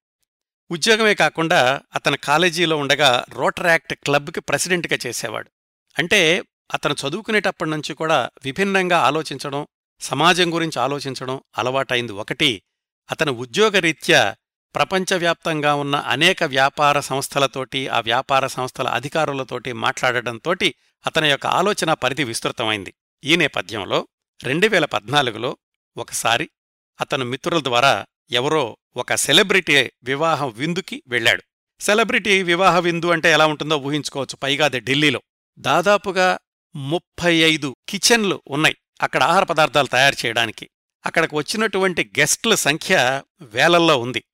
ఉద్యోగమే 0.70 1.14
కాకుండా 1.14 1.80
అతను 1.94 2.16
కాలేజీలో 2.16 2.76
ఉండగా 2.76 3.24
రోటరాక్ట్ 3.28 3.94
క్లబ్కి 3.94 4.40
ప్రెసిడెంట్గా 4.40 4.98
చేసేవాడు. 5.06 5.50
అంటే 5.98 6.42
అతను 6.74 6.96
చదువుకునేటప్పటి 7.08 7.70
నుంచి 7.70 7.94
కూడా 7.94 8.30
విభిన్నంగా 8.44 8.98
ఆలోచించడం 8.98 9.66
సమాజం 10.00 10.54
గురించి 10.54 10.80
ఆలోచించడం 10.80 11.40
అలవాటైంది. 11.58 12.12
ఒకటి 12.12 12.62
అతను 13.10 13.32
ఉద్యోగరీత్యా 13.32 14.36
ప్రపంచవ్యాప్తంగా 14.76 15.74
ఉన్న 15.74 15.96
అనేక 15.96 16.44
వ్యాపార 16.44 17.00
సంస్థలతోటి 17.00 17.88
ఆ 17.88 18.00
వ్యాపార 18.00 18.46
సంస్థల 18.46 18.88
అధికారులతోటి 18.88 19.72
మాట్లాడటంతోటి 19.72 20.74
అతని 21.06 21.28
యొక్క 21.28 21.46
ఆలోచన 21.46 21.92
పరిధి 21.92 22.24
విస్తృతమైంది. 22.24 22.94
ఈ 23.24 23.36
నేపథ్యంలో 23.36 24.08
రెండు 24.44 24.66
వేల 24.66 24.84
పద్నాలుగులో 24.84 25.56
ఒకసారి 25.96 26.50
అతను 27.00 27.24
మిత్రుల 27.24 27.64
ద్వారా 27.64 28.06
ఎవరో 28.30 28.76
ఒక 28.96 29.14
సెలబ్రిటీ 29.14 29.90
వివాహ 30.02 30.46
విందుకి 30.46 31.02
వెళ్ళాడు. 31.08 31.42
సెలబ్రిటీ 31.80 32.42
వివాహ 32.42 32.78
విందు 32.78 33.06
అంటే 33.06 33.32
ఎలా 33.32 33.46
ఉంటుందో 33.46 33.76
ఊహించుకోవచ్చు. 33.76 34.36
పైగా 34.36 34.64
అది 34.64 34.80
ఢిల్లీలో. 34.80 35.22
దాదాపుగా 35.58 36.38
ముప్పై 36.76 37.34
ఐదు 37.34 37.76
కిచెన్లు 37.88 38.42
ఉన్నాయి 38.46 38.76
అక్కడ 39.02 39.22
ఆహార 39.22 39.44
పదార్థాలు 39.44 39.86
తయారు 39.86 40.26
చేయడానికి. 40.26 40.70
అక్కడికి 41.06 41.36
వచ్చినటువంటి 41.36 42.10
గెస్ట్ల 42.18 42.54
సంఖ్య 42.54 43.22
వేలల్లో 43.40 43.98
ఉంది. 43.98 44.24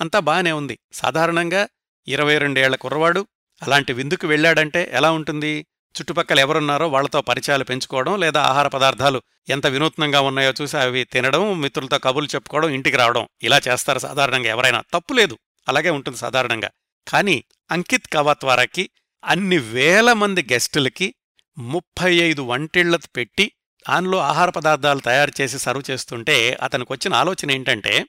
అంతా 0.00 0.18
బానే 0.18 0.52
ఉంది. 0.52 0.78
సాధారణంగా 0.92 1.68
ఇరవై 2.08 2.38
రెండేళ్ళ 2.38 2.76
కుర్రవాడు 2.76 3.26
అలాంటి 3.62 3.92
విందుకు 3.92 4.26
వెళ్ళాడంటే 4.26 4.90
ఎలా 4.92 5.10
ఉంటుంది? 5.12 5.66
చుట్టుపక్కల 5.94 6.38
ఎవరున్నారో 6.40 6.88
వాళ్ళతో 6.88 7.20
పరిచయాలు 7.20 7.64
పెంచుకోవడం 7.64 8.20
లేదా 8.20 8.40
ఆహార 8.42 8.68
పదార్థాలు 8.68 9.22
ఎంత 9.48 9.66
వినూత్నంగా 9.66 10.20
ఉన్నాయో 10.20 10.52
చూసి 10.62 10.76
అవి 10.76 11.04
తినడం 11.04 11.60
మిత్రులతో 11.60 11.98
కబుర్లు 11.98 12.34
చెప్పుకోవడం 12.34 12.68
ఇంటికి 12.68 12.96
రావడం 12.96 13.28
ఇలా 13.42 13.60
చేస్తారు 13.68 13.98
సాధారణంగా 13.98 14.48
ఎవరైనా. 14.48 14.82
తప్పులేదు 14.94 15.38
అలాగే 15.68 15.90
ఉంటుంది 15.90 16.18
సాధారణంగా. 16.18 16.70
కానీ 17.08 17.44
అంకిత్ 17.70 18.08
కవాత్వారాకి 18.08 18.90
అన్ని 19.24 19.58
వేల 19.58 20.12
మంది 20.12 20.42
గెస్టులకి 20.42 21.14
ముప్పై 21.58 22.14
ఐదు 22.14 22.42
వంటిళ్ళ 22.42 22.96
పెట్టి 22.96 23.52
దానిలో 23.88 24.18
ఆహార 24.18 24.50
పదార్థాలు 24.50 25.00
తయారు 25.00 25.32
చేసి 25.40 25.58
సర్వ్ 25.58 25.90
చేస్తుంటే 25.90 26.58
అతనికి 26.62 26.92
వచ్చిన 26.92 27.14
ఆలోచన 27.14 27.50
ఏంటంటే 27.50 28.06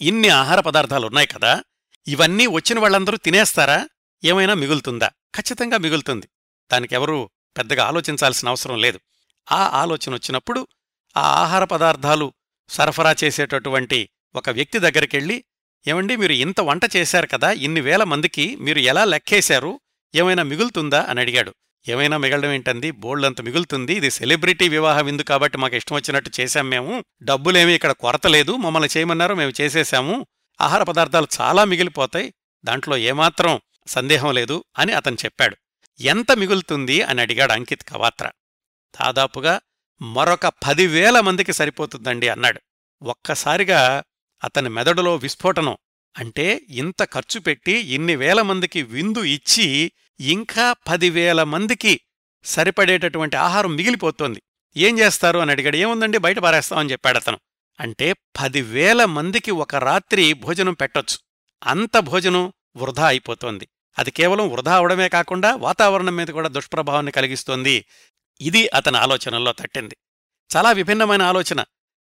ఇన్ని 0.00 0.28
ఆహార 0.28 0.60
పదార్థాలు 0.60 1.06
ఉన్నాయి 1.06 1.26
కదా 1.26 1.64
ఇవన్నీ 2.08 2.46
వచ్చిన 2.46 2.78
వాళ్ళందరూ 2.78 3.16
తినేస్తారా? 3.16 3.88
ఏమైనా 4.24 4.54
మిగులుతుందా? 4.54 5.08
ఖచ్చితంగా 5.08 5.78
మిగులుతుంది. 5.78 6.28
దానికెవరూ 6.72 7.30
పెద్దగా 7.56 7.84
ఆలోచించాల్సిన 7.84 8.48
అవసరం 8.48 8.80
లేదు. 8.80 9.00
ఆ 9.52 9.56
ఆలోచన 9.56 10.14
వచ్చినప్పుడు 10.14 10.68
ఆ 11.16 11.20
ఆహార 11.20 11.64
పదార్థాలు 11.64 12.32
సరఫరా 12.68 13.14
చేసేటటువంటి 13.24 14.08
ఒక 14.34 14.50
వ్యక్తి 14.50 14.78
దగ్గరికెళ్ళి 14.78 15.44
ఏమండి 15.88 16.16
మీరు 16.16 16.32
ఇంత 16.32 16.60
వంట 16.60 16.96
చేశారు 16.96 17.26
కదా 17.26 17.50
ఇన్ని 17.50 17.80
వేల 17.80 18.04
మందికి 18.04 18.56
మీరు 18.56 18.78
ఎలా 18.78 19.04
లెక్కేశారు? 19.04 19.80
ఏమైనా 20.14 20.42
మిగులుతుందా? 20.42 21.06
అని 21.08 21.20
అడిగాడు. 21.20 21.54
ఏమైనా 21.88 22.16
మిగలడం 22.16 22.50
ఏంటంది? 22.52 22.90
బోల్డంత 22.90 23.40
మిగులుతుంది. 23.40 23.94
ఇది 23.94 24.10
సెలబ్రిటీ 24.10 24.68
వివాహ 24.68 25.00
విందు 25.00 25.22
కాబట్టి 25.22 25.58
మాకు 25.58 25.76
ఇష్టం 25.76 25.96
వచ్చినట్టు 25.96 26.30
చేశాం 26.40 26.70
మేము. 26.70 27.04
డబ్బులేమీ 27.22 27.74
ఇక్కడ 27.74 27.92
కొరత 27.92 28.26
లేదు 28.26 28.56
మమ్మల్ని 28.56 28.88
చేయమన్నారు. 28.96 29.34
మేము 29.34 29.52
చేసేశాము 29.60 30.26
ఆహార 30.60 30.82
పదార్థాలు 30.82 31.26
చాలా 31.40 31.64
మిగిలిపోతాయి. 31.64 32.34
దాంట్లో 32.64 32.96
ఏమాత్రం 32.96 33.60
సందేహం 33.86 34.34
లేదు 34.34 34.64
అని 34.78 34.92
అతను 34.92 35.14
చెప్పాడు. 35.14 35.56
ఎంత 36.00 36.32
మిగులుతుంది? 36.32 37.02
అని 37.02 37.20
అడిగాడు 37.20 37.52
అంకిత్ 37.52 37.82
కవాత్ర. 37.82 38.30
దాదాపుగా 39.02 39.60
మరొక 40.02 40.46
పదివేల 40.46 41.20
మందికి 41.20 41.52
సరిపోతుందండి 41.52 42.28
అన్నాడు. 42.28 42.60
ఒక్కసారిగా 43.02 44.02
అతని 44.44 44.68
మెదడులో 44.68 45.16
విస్ఫోటనం. 45.16 45.76
అంటే 46.18 46.60
ఇంత 46.68 47.04
ఖర్చు 47.04 47.40
పెట్టి 47.40 47.72
ఇన్ని 47.72 48.16
వేల 48.16 48.42
మందికి 48.42 48.82
విందు 48.82 49.24
ఇచ్చి 49.24 49.92
ఇంకా 50.20 50.72
పదివేల 50.72 51.42
మందికి 51.42 52.00
సరిపడేటటువంటి 52.44 53.36
ఆహారం 53.36 53.76
మిగిలిపోతోంది. 53.76 54.42
ఏం 54.76 54.98
చేస్తారు 54.98 55.38
అని 55.38 55.50
అడిగాడు. 55.50 55.76
ఏముందండి? 55.76 56.18
బయట 56.18 56.38
పారేస్తామని 56.38 56.92
చెప్పాడు 56.92 57.16
అతను. 57.16 57.38
అంటే 57.80 58.12
పదివేల 58.12 59.04
మందికి 59.04 59.50
ఒక 59.50 59.74
రాత్రి 59.74 60.32
భోజనం 60.32 60.72
పెట్టొచ్చు. 60.72 61.18
అంత 61.64 61.98
భోజనం 61.98 62.52
వృధా 62.76 63.06
అయిపోతోంది. 63.06 63.68
అది 63.98 64.10
కేవలం 64.10 64.50
వృధా 64.50 64.76
అవడమే 64.76 65.08
కాకుండా 65.08 65.54
వాతావరణం 65.54 66.16
మీద 66.16 66.26
కూడా 66.26 66.48
దుష్ప్రభావాన్ని 66.48 67.12
కలిగిస్తోంది. 67.12 67.84
ఇది 68.40 68.68
అతని 68.68 68.96
ఆలోచనల్లో 68.96 69.52
తట్టింది. 69.52 69.96
చాలా 70.56 70.72
విభిన్నమైన 70.72 71.22
ఆలోచన. 71.22 71.64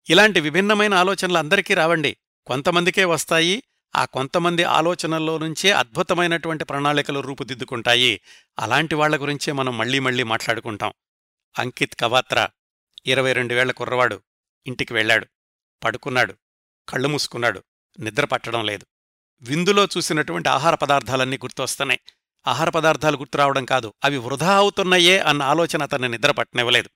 ఇలాంటి 0.09 0.39
విభిన్నమైన 0.39 0.93
ఆలోచనలు 0.93 1.37
అందరికీ 1.37 1.73
రావండి. 1.73 2.17
కొంతమందికే 2.45 3.05
వస్తాయి 3.05 3.63
ఆ 3.95 4.05
కొంతమంది 4.05 4.63
ఆలోచనల్లో 4.63 5.37
నుంచే 5.37 5.71
అద్భుతమైనటువంటి 5.71 6.63
ప్రణాళికలు 6.63 7.19
రూపుదిద్దుకుంటాయి. 7.19 8.21
అలాంటి 8.59 8.95
వాళ్ళ 8.95 9.21
గురించే 9.21 9.53
మనం 9.53 9.77
మళ్ళీ 9.77 9.99
మళ్ళీ 9.99 10.23
మాట్లాడుకుంటాం. 10.23 10.93
అంకిత్ 11.59 11.95
కవాత్రా 11.95 12.49
ఇరవై 13.05 13.33
రెండు 13.33 13.53
వేళ్ళ 13.53 13.71
కుర్రవాడు. 13.71 14.21
ఇంటికి 14.67 14.93
వెళ్ళాడు. 14.93 15.27
పడుకున్నాడు. 15.83 16.33
కళ్ళు 16.89 17.07
మూసుకున్నాడు. 17.07 17.63
నిద్ర 17.99 18.25
పట్టడం 18.25 18.65
లేదు. 18.65 18.85
విందులో 19.41 19.85
చూసినటువంటి 19.85 20.49
ఆహార 20.49 20.75
పదార్థాలన్నీ 20.75 21.37
గుర్తొస్తున్నాయి. 21.37 21.99
ఆహార 22.47 22.69
పదార్థాలు 22.69 23.17
గుర్తురావడం 23.17 23.65
కాదు. 23.65 23.93
అవి 24.03 24.17
వృధా 24.17 24.55
అవుతున్నాయే 24.55 25.19
అన్న 25.19 25.43
ఆలోచన 25.43 25.83
అతన్ని 25.83 26.09
నిద్ర 26.09 26.31
పట్టనివ్వలేదు. 26.31 26.89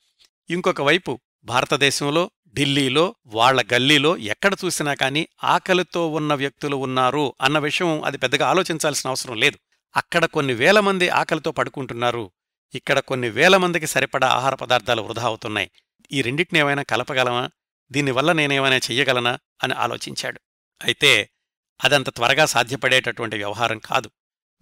ఇంకొక 0.50 0.82
వైపు 0.82 1.20
భారతదేశంలో 1.48 2.32
ఢిల్లీలో 2.54 3.16
వాళ్ళ 3.26 3.66
గల్లీలో 3.74 4.18
ఎక్కడ 4.18 4.56
చూసినా 4.66 4.94
కానీ 4.94 5.28
ఆకలితో 5.44 6.08
ఉన్న 6.08 6.34
వ్యక్తులు 6.34 6.76
ఉన్నారు 6.76 7.34
అన్న 7.42 7.60
విషయం 7.60 8.04
అది 8.04 8.18
పెద్దగా 8.18 8.48
ఆలోచించాల్సిన 8.48 9.10
అవసరం 9.10 9.36
లేదు. 9.36 9.58
అక్కడ 9.96 10.26
కొన్ని 10.26 10.54
వేల 10.54 10.80
మంది 10.80 11.10
ఆకలితో 11.10 11.52
పడుకుంటున్నారు. 11.52 12.32
ఇక్కడ 12.76 13.00
కొన్ని 13.00 13.30
వేల 13.30 13.58
మందికి 13.58 13.88
సరిపడా 13.88 14.28
ఆహార 14.28 14.56
పదార్థాలు 14.56 15.02
వృధా 15.02 15.24
అవుతున్నాయి. 15.24 15.72
ఈ 16.12 16.22
రెండింటిని 16.22 16.60
ఏమైనా 16.60 16.84
కలపగలమా? 16.84 17.50
దీనివల్ల 17.92 18.32
నేనేమైనా 18.32 18.76
చెయ్యగలనా? 18.76 19.40
అని 19.64 19.74
ఆలోచించాడు. 19.74 20.40
అయితే 20.84 21.30
అదంత 21.84 22.10
త్వరగా 22.10 22.46
సాధ్యపడేటటువంటి 22.46 23.38
వ్యవహారం 23.38 23.80
కాదు. 23.80 24.10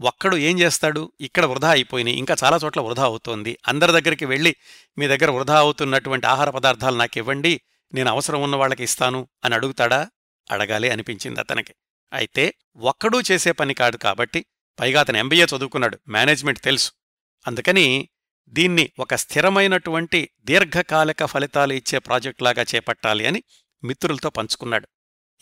ఒక్కడు 0.02 0.38
ఏం 0.38 0.60
చేస్తాడు? 0.60 1.12
ఇక్కడ 1.22 1.46
వృధా 1.46 1.70
అయిపోయినాయి. 1.70 2.18
ఇంకా 2.18 2.36
చాలా 2.44 2.60
చోట్ల 2.66 2.82
వృధా 2.82 3.04
అవుతోంది. 3.04 3.58
అందరి 3.68 3.92
దగ్గరికి 3.92 4.26
వెళ్ళి 4.26 4.56
మీ 4.98 5.08
దగ్గర 5.08 5.30
వృధా 5.30 5.60
అవుతున్నటువంటి 5.60 6.28
ఆహార 6.28 6.50
పదార్థాలు 6.50 6.98
నాకివ్వండి 6.98 7.62
నేను 7.94 8.10
అవసరం 8.10 8.42
ఉన్న 8.42 8.56
వాళ్ళకి 8.56 8.84
ఇస్తాను. 8.84 9.28
అని 9.46 9.56
అడుగుతాడా? 9.56 10.10
అడగాలి 10.52 10.90
అనిపించింది 10.90 11.40
అతనికి. 11.40 11.74
అయితే 12.14 12.54
ఒక్కడూ 12.78 13.22
చేసే 13.22 13.52
పని 13.52 13.74
కాదు 13.74 13.98
కాబట్టి 13.98 14.46
పైగా 14.80 15.00
అతను 15.00 15.18
ఎంబీఏ 15.18 15.46
చదువుకున్నాడు. 15.46 16.00
మేనేజ్మెంట్ 16.08 16.60
తెలుసు. 16.60 16.92
అందుకని 17.48 18.10
దీన్ని 18.48 18.90
ఒక 19.00 19.16
స్థిరమైనటువంటి 19.16 20.30
దీర్ఘకాలిక 20.42 21.26
ఫలితాలు 21.26 21.74
ఇచ్చే 21.74 22.00
ప్రాజెక్టులాగా 22.00 22.66
చేపట్టాలి 22.76 23.26
అని 23.26 23.44
మిత్రులతో 23.84 24.30
పంచుకున్నాడు. 24.30 24.88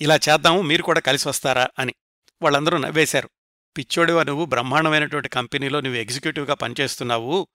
ఇలా 0.02 0.16
చేద్దాము. 0.16 0.62
మీరు 0.62 0.84
కూడా 0.84 1.00
కలిసి 1.00 1.30
వస్తారా? 1.30 1.68
అని. 1.80 1.94
వాళ్ళందరూ 2.42 2.78
నవ్వేశారు. 2.78 3.30
పిచ్చోడివా 3.78 4.24
నువ్వు? 4.24 4.46
బ్రహ్మాండమైనటువంటి 4.46 5.30
కంపెనీలో 5.30 5.82
నువ్వు 5.82 6.00
ఎగ్జిక్యూటివ్గా 6.00 6.54
పనిచేస్తున్నావు. 6.54 7.48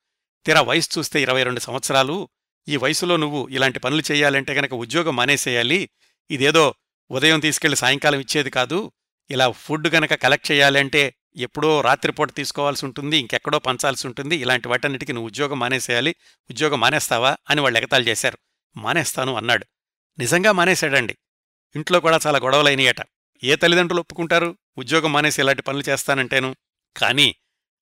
తీరా 0.46 0.62
వయసు 0.62 0.98
చూస్తే 0.98 1.22
ఇరవై 1.22 1.42
రెండు 1.42 1.60
సంవత్సరాలు. 1.60 2.28
ఈ 2.68 2.76
వయసులో 2.76 3.16
నువ్వు 3.16 3.48
ఇలాంటి 3.48 3.78
పనులు 3.78 4.02
చేయాలంటే 4.12 4.54
గనక 4.54 4.74
ఉద్యోగం 4.74 5.16
మానేసేయాలి. 5.16 5.90
ఇదేదో 6.30 6.74
ఉదయం 7.10 7.40
తీసుకెళ్ళి 7.40 7.76
సాయంకాలం 7.76 8.20
ఇచ్చేది 8.20 8.50
కాదు. 8.50 8.92
ఇలా 9.30 9.50
ఫుడ్ 9.50 9.94
గనక 9.94 10.14
కలెక్ట్ 10.14 10.52
చేయాలంటే 10.52 11.14
ఎప్పుడో 11.36 11.80
రాత్రిపూట 11.80 12.34
తీసుకోవాల్సి 12.34 12.86
ఉంటుంది 12.86 13.18
ఇంకెక్కడో 13.18 13.58
పంచాల్సి 13.58 14.06
ఉంటుంది. 14.06 14.36
ఇలాంటి 14.36 14.68
వాటన్నిటికీ 14.68 15.12
నువ్వు 15.12 15.26
ఉద్యోగం 15.26 15.58
మానేసేయాలి. 15.58 16.16
ఉద్యోగం 16.50 16.80
మానేస్తావా? 16.80 17.36
అని 17.50 17.60
వాళ్ళు 17.60 17.78
ఎగతాలు 17.78 18.04
చేశారు. 18.04 18.38
మానేస్తాను 18.76 19.34
అన్నాడు. 19.34 19.66
నిజంగా 20.18 20.52
మానేశాడండి. 20.52 21.16
ఇంట్లో 21.76 22.00
కూడా 22.00 22.18
చాలా 22.26 22.38
గొడవలైనయట. 22.38 22.96
ఏ 23.44 23.56
తల్లిదండ్రులు 23.56 24.00
ఒప్పుకుంటారు? 24.00 24.58
ఉద్యోగం 24.78 25.12
మానేసి 25.12 25.40
ఇలాంటి 25.40 25.62
పనులు 25.62 25.82
చేస్తానంటేను? 25.88 26.56
కానీ 26.96 27.34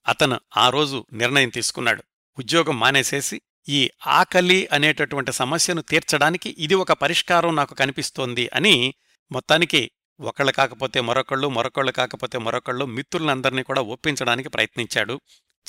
అతను 0.09 0.41
ఆ 0.57 0.71
రోజు 0.71 1.07
నిర్ణయం 1.13 1.49
తీసుకున్నాడు. 1.49 2.03
ఉద్యోగం 2.39 2.79
మానేసేసి 2.79 3.41
ఈ 3.69 3.91
ఆకలి 4.07 4.69
అనేటటువంటి 4.73 5.33
సమస్యను 5.33 5.83
తీర్చడానికి 5.83 6.57
ఇది 6.59 6.75
ఒక 6.75 6.93
పరిష్కారం 6.93 7.57
నాకు 7.57 7.75
కనిపిస్తోంది 7.75 8.51
అని 8.55 8.95
మొత్తానికి 9.33 9.91
ఒకళ్ళు 10.21 10.53
కాకపోతే 10.53 11.01
మరొకళ్ళు 11.01 11.49
మరొకళ్ళు 11.49 11.93
కాకపోతే 11.93 12.39
మరొకళ్ళు 12.39 12.85
మిత్రులందరినీ 12.85 13.63
కూడా 13.63 13.81
ఒప్పించడానికి 13.81 14.49
ప్రయత్నించాడు. 14.49 15.21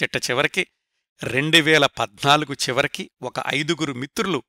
చిట్ట 0.03 0.17
చివరికి 0.17 0.67
రెండు 1.23 1.57
వేల 1.57 1.85
పద్నాలుగు 1.85 2.53
చివరికి 2.53 3.11
ఒక 3.21 3.33
ఐదుగురు 3.47 3.93
మిత్రులు 3.93 4.43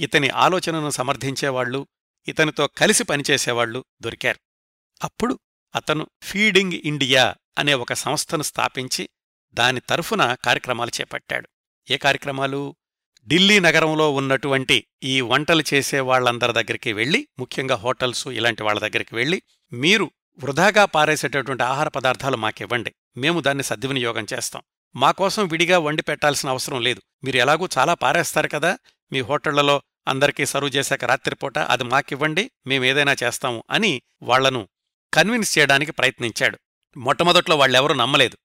ఇతని 0.00 0.28
ఆలోచనను 0.28 0.90
సమర్థించేవాళ్ళు 0.90 1.86
ఇతనితో 2.28 2.66
కలిసి 2.66 3.04
పనిచేసేవాళ్ళు 3.04 3.84
దొరికారు. 4.02 4.49
అప్పుడు 5.02 5.38
అతను 5.74 6.06
ఫీడింగ్ 6.22 6.72
ఇండియా 6.72 7.34
అనే 7.58 7.74
ఒక 7.74 7.92
సంస్థను 7.92 8.42
స్థాపించి 8.42 9.08
దాని 9.54 9.80
తరఫున 9.80 10.34
కార్యక్రమాలు 10.44 10.90
చేపట్టాడు. 11.00 11.48
ఏ 11.90 11.96
కార్యక్రమాలు? 11.96 12.76
ఢిల్లీ 13.28 13.60
నగరంలో 13.60 14.12
ఉన్నటువంటి 14.12 14.86
ఈ 15.02 15.20
వంటలు 15.20 15.64
చేసే 15.74 16.00
వాళ్ళందరి 16.00 16.52
దగ్గరికి 16.52 16.92
వెళ్ళి 16.92 17.28
ముఖ్యంగా 17.38 17.74
హోటల్స్ 17.74 18.28
ఇలాంటి 18.28 18.62
వాళ్ళ 18.62 18.80
దగ్గరికి 18.80 19.14
వెళ్ళి 19.14 19.42
మీరు 19.72 20.10
వృధాగా 20.38 20.84
పారేసేటటువంటి 20.84 21.62
ఆహార 21.62 21.88
పదార్థాలు 21.88 22.36
మాకివ్వండి. 22.36 22.94
మేము 23.16 23.40
దాన్ని 23.40 23.64
సద్వినియోగం 23.64 24.26
చేస్తాం. 24.34 24.62
మాకోసం 24.96 25.46
విడిగా 25.46 25.78
వండి 25.78 26.02
పెట్టాల్సిన 26.02 26.48
అవసరం 26.48 26.80
లేదు. 26.80 27.02
మీరు 27.24 27.36
ఎలాగూ 27.36 27.68
చాలా 27.78 27.94
పారేస్తారు 27.94 28.48
కదా? 28.48 28.78
మీ 29.12 29.20
హోటళ్ళలో 29.20 29.82
అందరికీ 30.08 30.46
సర్వ్ 30.46 30.76
చేశాక 30.76 31.04
రాత్రిపూట 31.04 31.58
అది 31.58 31.84
మాకివ్వండి 31.84 32.50
మేమేదైనా 32.66 33.16
చేస్తాము 33.22 33.64
అని 33.70 34.02
వాళ్ళను 34.22 34.68
కన్విన్స్ 35.14 35.58
చేయడానికి 35.58 35.92
ప్రయత్నించాడు. 35.92 36.58
మొట్టమొదట్లో 36.96 37.56
వాళ్ళెవరూ 37.56 37.94
నమ్మలేదు. 37.94 38.36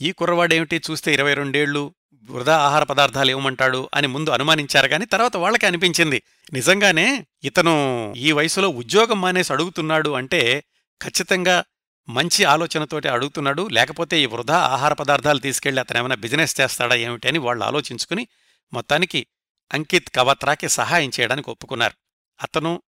ఈ 0.00 0.12
కుర్రవాడేమిటి 0.12 0.82
చూస్తే 0.90 1.14
ఇరవై 1.14 1.34
రెండేళ్ళు 1.34 1.94
వృధా 2.30 2.56
ఆహార 2.56 2.82
పదార్థాలు 2.82 3.30
ఇవ్వమంటాడు 3.30 3.90
అని 3.94 4.06
ముందు 4.06 4.30
అనుమానించారు 4.30 4.88
కానీ 4.88 5.04
తర్వాత 5.04 5.36
వాళ్ళకి 5.36 5.66
అనిపించింది. 5.66 6.22
నిజంగానే 6.52 7.26
ఇతను 7.44 8.14
ఈ 8.16 8.32
వయసులో 8.32 8.68
ఉద్యోగం 8.68 9.20
మానేసి 9.20 9.52
అడుగుతున్నాడు 9.52 10.10
అంటే 10.10 10.64
ఖచ్చితంగా 11.02 11.64
మంచి 12.08 12.44
ఆలోచనతోటి 12.44 13.08
అడుగుతున్నాడు. 13.08 13.68
లేకపోతే 13.72 14.20
ఈ 14.20 14.26
వృధా 14.26 14.58
ఆహార 14.58 14.92
పదార్థాలు 14.92 15.38
తీసుకెళ్ళి 15.38 15.80
అతను 15.80 15.98
ఏమైనా 15.98 16.14
బిజినెస్ 16.14 16.60
చేస్తాడా 16.60 16.94
ఏమిటి 16.94 17.28
అని 17.28 17.38
వాళ్ళు 17.38 17.64
ఆలోచించుకుని 17.64 18.28
మొత్తానికి 18.72 19.26
అంకిత్ 19.72 20.10
కవత్రాకి 20.14 20.68
సహాయం 20.68 21.10
చేయడానికి 21.20 21.50
ఒప్పుకున్నారు. 21.50 21.94
అతను 22.42 22.82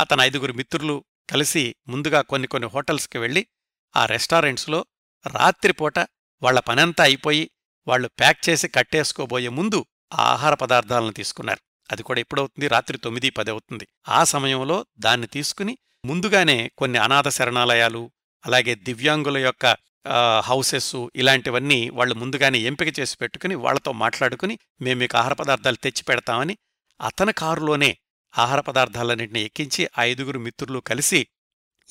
అతని 0.00 0.22
ఐదుగురు 0.22 0.52
మిత్రులు 0.52 1.04
కలిసి 1.30 1.74
ముందుగా 1.88 2.20
కొన్ని 2.22 2.48
కొన్ని 2.48 2.68
హోటల్స్కి 2.68 3.18
వెళ్ళి 3.18 3.46
ఆ 3.96 4.06
రెస్టారెంట్స్లో 4.06 4.86
రాత్రిపూట 5.26 5.98
వాళ్ళ 6.42 6.60
పనంతా 6.60 7.04
అయిపోయి 7.04 7.50
వాళ్ళు 7.86 8.08
ప్యాక్ 8.18 8.48
చేసి 8.48 8.68
కట్టేసుకోబోయే 8.68 9.48
ముందు 9.48 9.86
ఆ 10.12 10.24
ఆహార 10.32 10.54
పదార్థాలను 10.54 11.12
తీసుకున్నారు. 11.12 11.60
అది 11.92 12.02
కూడా 12.02 12.20
ఎప్పుడవుతుంది? 12.20 12.68
రాత్రి 12.68 12.98
తొమ్మిది 12.98 13.30
పది 13.30 13.50
అవుతుంది. 13.50 13.86
ఆ 14.08 14.24
సమయంలో 14.24 14.86
దాన్ని 14.98 15.26
తీసుకుని 15.26 15.78
ముందుగానే 16.04 16.70
కొన్ని 16.78 16.98
అనాథ 16.98 17.28
శరణాలయాలు 17.28 18.10
అలాగే 18.44 18.74
దివ్యాంగుల 18.74 19.38
యొక్క 19.38 19.76
హౌసెస్ 20.40 20.96
ఇలాంటివన్నీ 21.16 21.90
వాళ్ళు 21.90 22.14
ముందుగానే 22.14 22.58
ఎంపిక 22.58 23.00
చేసి 23.00 23.16
పెట్టుకుని 23.16 23.54
వాళ్ళతో 23.54 23.92
మాట్లాడుకుని 23.92 24.58
మేము 24.80 24.98
మీకు 24.98 25.16
ఆహార 25.16 25.32
పదార్థాలు 25.32 25.76
తెచ్చి 25.76 26.02
పెడతామని 26.02 26.54
అతని 27.00 27.32
కారులోనే 27.32 27.90
ఆహార 28.38 28.60
పదార్థాలన్నింటినీ 28.60 29.42
ఎక్కించి 29.42 29.88
ఐదుగురు 29.98 30.38
మిత్రులు 30.38 30.78
కలిసి 30.78 31.26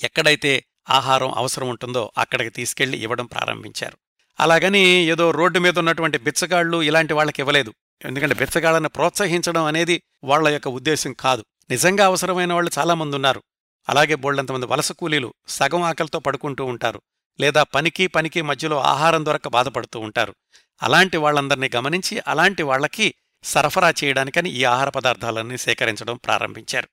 ఎక్కడైతే 0.03 0.65
ఆహారం 0.89 1.31
అవసరం 1.35 1.69
ఉంటుందో 1.69 2.11
అక్కడికి 2.17 2.49
తీసుకెళ్ళి 2.49 2.97
ఇవ్వడం 2.97 3.25
ప్రారంభించారు. 3.25 3.97
అలాగని 4.39 4.79
ఏదో 4.79 5.31
రోడ్డు 5.31 5.59
మీద 5.59 5.79
ఉన్నటువంటి 5.79 6.17
బిచ్చగాళ్ళు 6.17 6.81
ఇలాంటి 6.81 7.13
వాళ్ళకి 7.13 7.41
ఇవ్వలేదు. 7.41 7.73
ఎందుకంటే 8.05 8.35
బిచ్చగాళ్ళను 8.35 8.89
ప్రోత్సహించడం 8.89 9.63
అనేది 9.63 10.03
వాళ్ళ 10.23 10.47
యొక్క 10.47 10.67
ఉద్దేశం 10.67 11.13
కాదు. 11.13 11.45
నిజంగా 11.69 12.05
అవసరమైన 12.05 12.53
వాళ్ళు 12.53 12.71
చాలామంది 12.79 13.15
ఉన్నారు. 13.15 13.43
అలాగే 13.89 14.15
బోళ్ళంతమంది 14.15 14.65
వలస 14.65 14.91
కూలీలు 14.91 15.33
సగం 15.47 15.81
ఆకలితో 15.81 16.19
పడుకుంటూ 16.19 16.65
ఉంటారు. 16.65 17.01
లేదా 17.39 17.63
పనికి 17.63 18.07
పనికి 18.07 18.41
మధ్యలో 18.41 18.81
ఆహారం 18.81 19.25
దొరక 19.25 19.47
బాధపడుతూ 19.47 19.99
ఉంటారు. 19.99 20.35
అలాంటి 20.83 21.17
వాళ్ళందరినీ 21.17 21.69
గమనించి 21.75 22.21
అలాంటి 22.27 22.63
వాళ్ళకి 22.63 23.15
సరఫరా 23.43 23.93
చేయడానికని 24.03 24.49
ఈ 24.49 24.63
ఆహార 24.63 24.89
పదార్థాలన్నీ 24.89 25.57
సేకరించడం 25.57 26.17
ప్రారంభించారు. 26.17 26.87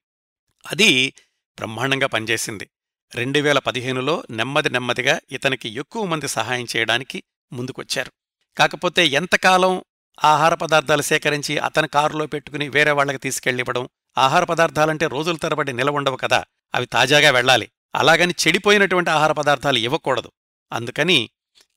అది 0.72 1.14
బ్రహ్మాండంగా 1.56 2.06
పనిచేసింది. 2.06 2.70
రెండు 3.14 3.38
వేల 3.38 3.58
పదిహేనులో 3.58 4.22
నెమ్మది 4.30 4.70
నెమ్మదిగా 4.70 5.20
ఇతనికి 5.32 5.68
ఎక్కువ 5.68 6.04
మంది 6.04 6.28
సహాయం 6.28 6.66
చేయడానికి 6.76 7.22
ముందుకొచ్చారు. 7.52 8.12
కాకపోతే 8.58 9.06
ఎంతకాలం 9.06 9.84
ఆహార 10.24 10.54
పదార్థాలు 10.54 11.02
సేకరించి 11.02 11.58
అతని 11.58 11.88
కారులో 11.88 12.26
పెట్టుకుని 12.26 12.68
వేరే 12.68 12.90
వాళ్ళకి 12.90 13.18
తీసుకెళ్ళివ్వడం 13.18 13.88
ఆహార 14.18 14.44
పదార్థాలంటే 14.44 15.06
రోజుల 15.06 15.36
తరబడి 15.36 15.72
నిలవుండవు 15.72 16.16
కదా 16.16 16.44
అవి 16.74 16.86
తాజాగా 16.86 17.30
వెళ్ళాలి. 17.30 17.70
అలాగని 17.94 18.34
చెడిపోయినటువంటి 18.48 19.10
ఆహార 19.10 19.32
పదార్థాలు 19.32 19.78
ఇవ్వకూడదు. 19.78 20.32
అందుకని 20.72 21.30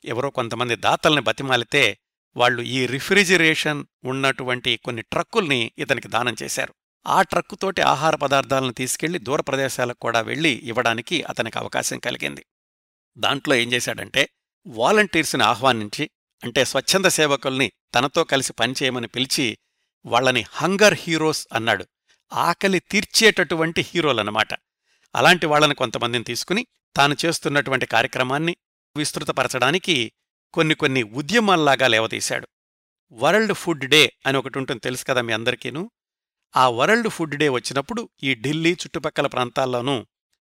ఎవరో 0.06 0.30
కొంతమంది 0.30 0.76
దాతల్ని 0.76 1.22
బతిమాలితే 1.22 2.00
వాళ్ళు 2.38 2.62
ఈ 2.62 2.86
రిఫ్రిజిరేషన్ 2.86 3.86
ఉన్నటువంటి 4.04 4.78
కొన్ని 4.78 5.02
ట్రక్కుల్ని 5.02 5.72
ఇతనికి 5.78 6.08
దానం 6.08 6.36
చేశారు. 6.44 6.74
ఆ 7.08 7.22
ట్రక్కుతోటి 7.22 7.82
ఆహార 7.82 8.16
పదార్థాలను 8.16 8.74
తీసుకెళ్ళి 8.74 9.20
దూర 9.20 9.42
ప్రదేశాలకు 9.42 10.00
కూడా 10.00 10.22
వెళ్ళి 10.22 10.50
ఇవ్వడానికి 10.50 11.24
అతనికి 11.24 11.58
అవకాశం 11.58 12.00
కలిగింది. 12.00 12.46
దాంట్లో 13.18 13.56
ఏం 13.56 13.74
చేశాడంటే 13.74 14.30
వాలంటీర్స్ని 14.68 15.44
ఆహ్వానించి 15.44 16.10
అంటే 16.44 16.66
స్వచ్ఛంద 16.66 17.06
సేవకుల్ని 17.06 17.72
తనతో 17.96 18.24
కలిసి 18.24 18.54
పనిచేయమని 18.54 19.08
పిలిచి 19.08 19.58
వాళ్ళని 20.06 20.46
హంగర్ 20.52 20.94
హీరోస్ 20.98 21.48
అన్నాడు. 21.54 21.86
ఆకలి 22.34 22.80
తీర్చేటటువంటి 22.80 23.82
హీరోలన్నమాట. 23.82 24.54
అలాంటి 25.16 25.46
వాళ్ళను 25.46 25.76
కొంతమందిని 25.76 26.24
తీసుకుని 26.24 26.68
తాను 26.96 27.16
చేస్తున్నటువంటి 27.26 27.86
కార్యక్రమాన్ని 27.86 28.58
విస్తృతపరచడానికి 28.98 30.12
కొన్ని 30.54 30.76
కొన్ని 30.76 31.04
ఉద్యమాల్లాగా 31.04 31.88
లేవదీశాడు 31.88 32.48
వరల్డ్ 33.12 33.54
ఫుడ్ 33.54 33.86
డే 33.86 34.14
అని 34.26 34.38
ఒకటి 34.38 34.58
ఉంటుంది 34.58 34.80
తెలుసు 34.80 35.06
కదా 35.06 35.22
మీ 35.22 35.34
అందరికీను. 35.34 35.92
ఆ 36.56 36.70
వరల్డ్ 36.70 37.10
ఫుడ్ 37.10 37.36
డే 37.36 37.50
వచ్చినప్పుడు 37.50 38.10
ఈ 38.24 38.36
ఢిల్లీ 38.36 38.74
చుట్టుపక్కల 38.74 39.28
ప్రాంతాల్లోనూ 39.28 40.06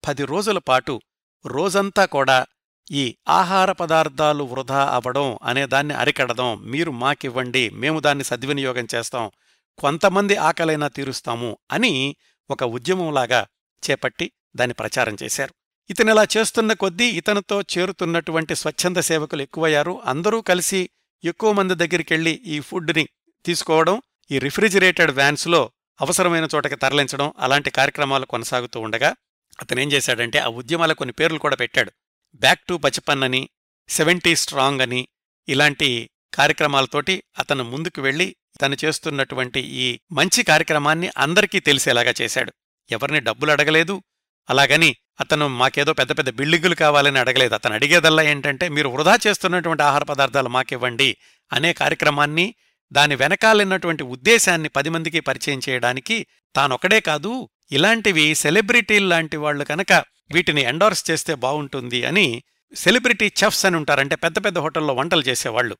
పది 0.07 0.25
రోజుల 0.25 0.59
పాటు 0.59 1.01
రోజంతా 1.47 2.05
కూడా 2.05 2.47
ఈ 2.91 3.17
ఆహార 3.29 3.73
పదార్థాలు 3.73 4.45
వృధా 4.45 4.85
అవ్వడం 4.89 5.39
అనే 5.43 5.67
దాన్ని 5.67 5.95
అరికడదాం 5.95 6.63
మీరు 6.63 6.91
మాకివ్వండి 6.91 7.71
మేము 7.71 8.01
దాన్ని 8.01 8.25
సద్వినియోగం 8.25 8.87
చేస్తాం 8.95 9.31
కొంతమంది 9.79 10.37
ఆకలైనా 10.37 10.89
తీరుస్తాము 10.89 11.59
అని 11.73 12.17
ఒక 12.51 12.65
ఉద్యమంలాగా 12.65 13.47
చేపట్టి 13.91 14.33
దాన్ని 14.57 14.75
ప్రచారం 14.75 15.17
చేశారు. 15.23 15.55
ఇతనిలా 15.91 16.27
చేస్తున్న 16.37 16.73
కొద్దీ 16.73 17.05
ఇతనితో 17.05 17.63
చేరుతున్నటువంటి 17.63 18.57
స్వచ్ఛంద 18.57 18.97
సేవకులు 18.97 19.43
ఎక్కువయ్యారు. 19.43 20.03
అందరూ 20.05 20.41
కలిసి 20.41 20.91
ఎక్కువ 21.25 21.53
మంది 21.53 21.75
దగ్గరికెళ్ళి 21.75 22.31
ఈ 22.31 22.61
ఫుడ్ని 22.61 23.09
తీసుకోవడం 23.45 24.03
ఈ 24.31 24.39
రిఫ్రిజిరేటెడ్ 24.39 25.11
వ్యాన్స్లో 25.11 25.71
అవసరమైన 26.01 26.49
చోటకి 26.55 26.77
తరలించడం 26.77 27.33
అలాంటి 27.39 27.71
కార్యక్రమాలు 27.71 28.27
కొనసాగుతూ 28.27 28.81
ఉండగా 28.81 29.15
అతనేం 29.63 29.93
చేశాడంటే 29.93 30.39
ఆ 30.39 30.47
ఉద్యమాల 30.47 30.93
కొన్ని 30.93 31.13
పేర్లు 31.13 31.39
కూడా 31.39 31.57
పెట్టాడు. 31.57 31.93
బ్యాక్ 32.35 32.61
టు 32.69 32.75
బచపన్ 32.75 33.23
అని 33.23 33.49
సెవెంటీ 33.89 34.37
స్ట్రాంగ్ 34.37 34.81
అని 34.81 35.09
ఇలాంటి 35.49 36.11
కార్యక్రమాలతోటి 36.35 37.23
అతను 37.39 37.65
ముందుకు 37.65 38.01
వెళ్ళి 38.03 38.37
తను 38.61 38.77
చేస్తున్నటువంటి 38.85 39.61
ఈ 39.61 40.01
మంచి 40.13 40.43
కార్యక్రమాన్ని 40.43 41.11
అందరికీ 41.19 41.61
తెలిసేలాగా 41.61 42.15
చేశాడు. 42.23 42.53
ఎవరిని 42.91 43.21
డబ్బులు 43.21 43.51
అడగలేదు 43.51 44.03
అలాగని 44.51 44.97
అతను 45.21 45.49
మాకేదో 45.49 45.93
పెద్ద 45.93 46.13
పెద్ద 46.19 46.31
బిల్డింగులు 46.31 46.75
కావాలని 46.75 47.19
అడగలేదు. 47.19 47.55
అతను 47.55 47.75
అడిగేదల్లా 47.75 48.23
ఏంటంటే 48.23 48.69
మీరు 48.69 48.89
వృధా 48.89 49.19
చేస్తున్నటువంటి 49.27 49.83
ఆహార 49.83 50.03
పదార్థాలు 50.03 50.49
మాకివ్వండి 50.49 51.17
అనే 51.53 51.73
కార్యక్రమాన్ని 51.73 52.55
దాని 52.93 53.15
వెనకాలన్నటువంటి 53.15 54.03
ఉద్దేశాన్ని 54.05 54.69
పది 54.69 54.91
మందికి 54.91 55.21
పరిచయం 55.21 55.61
చేయడానికి 55.69 56.27
తానొక్కడే 56.57 57.01
కాదు 57.01 57.49
ఇలాంటివి 57.73 58.35
సెలబ్రిటీలు 58.35 59.07
లాంటి 59.07 59.37
వాళ్ళు 59.37 59.65
కనుక 59.65 59.93
వీటిని 60.33 60.63
ఎండోర్స్ 60.63 61.11
చేస్తే 61.11 61.35
బావుంటుంది 61.35 62.05
అని 62.05 62.45
సెలబ్రిటీ 62.75 63.33
చెఫ్స్ 63.45 63.67
అని 63.67 63.77
ఉంటారంటే 63.77 64.17
పెద్ద 64.17 64.45
పెద్ద 64.45 64.59
హోటల్లో 64.59 64.95
వంటలు 64.95 65.23
చేసేవాళ్ళు 65.23 65.75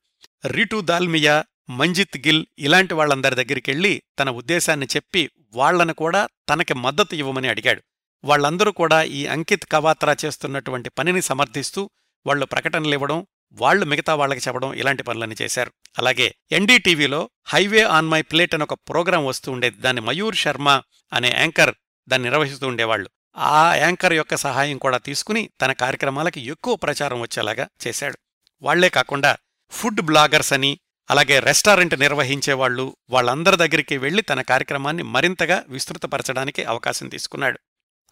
రిటు 0.47 0.81
దాల్మియా 0.81 1.45
మంజిత్ 1.71 2.19
గిల్ 2.19 2.47
ఇలాంటి 2.59 2.95
వాళ్ళందరి 2.95 3.35
దగ్గరికెళ్ళి 3.35 4.03
తన 4.19 4.31
ఉద్దేశాన్ని 4.31 4.87
చెప్పి 4.97 5.31
వాళ్ళను 5.55 5.95
కూడా 5.95 6.29
తనకి 6.49 6.75
మద్దతు 6.75 7.15
ఇవ్వమని 7.15 7.49
అడిగాడు. 7.49 7.83
వాళ్ళందరూ 8.25 8.73
కూడా 8.73 9.03
ఈ 9.03 9.27
అంకిత్ 9.27 9.67
కవాత్రా 9.67 10.17
చేస్తున్నటువంటి 10.25 10.91
పనిని 10.91 11.23
సమర్థిస్తూ 11.23 11.91
వాళ్ళు 12.27 12.47
ప్రకటనలివ్వడం 12.47 13.27
వాళ్ళు 13.53 13.85
మిగతా 13.87 14.15
వాళ్ళకి 14.15 14.41
చెప్పడం 14.41 14.75
ఇలాంటి 14.75 15.03
పనులన్నీ 15.03 15.37
చేశారు. 15.43 15.73
అలాగే 15.99 16.35
ఎన్డీటీవీలో 16.53 17.31
హైవే 17.45 17.83
ఆన్ 17.83 18.09
మై 18.09 18.23
ప్లేట్ 18.23 18.55
అని 18.55 18.63
ఒక 18.63 18.75
ప్రోగ్రాం 18.75 19.27
వస్తూ 19.27 19.53
ఉండేది. 19.53 19.81
దాన్ని 19.81 20.03
మయూర్ 20.03 20.37
శర్మ 20.37 20.83
అనే 21.13 21.31
యాంకర్ 21.39 21.75
దాన్ని 22.09 22.31
నిర్వహిస్తూ 22.31 22.69
ఉండేవాళ్ళు 22.69 23.11
ఆ 23.37 23.75
యాంకర్ 23.75 24.13
యొక్క 24.13 24.35
సహాయం 24.35 24.79
కూడా 24.79 24.99
తీసుకుని 24.99 25.51
తన 25.61 25.73
కార్యక్రమాలకి 25.73 26.41
ఎక్కువ 26.41 26.77
ప్రచారం 26.77 27.21
వచ్చేలాగా 27.21 27.69
చేశాడు. 27.87 28.19
వాళ్ళే 28.63 28.89
కాకుండా 28.89 29.37
ఫుడ్ 29.71 30.01
బ్లాగర్స్ 30.01 30.53
అని 30.53 30.79
అలాగే 31.11 31.39
రెస్టారెంట్ 31.39 32.01
నిర్వహించేవాళ్ళు 32.01 32.97
వాళ్ళందరి 33.11 33.57
దగ్గరికి 33.57 33.97
వెళ్ళి 33.97 34.23
తన 34.23 34.43
కార్యక్రమాన్ని 34.43 35.03
మరింతగా 35.03 35.65
విస్తృతపరచడానికి 35.69 36.65
అవకాశం 36.65 37.09
తీసుకున్నాడు. 37.09 37.59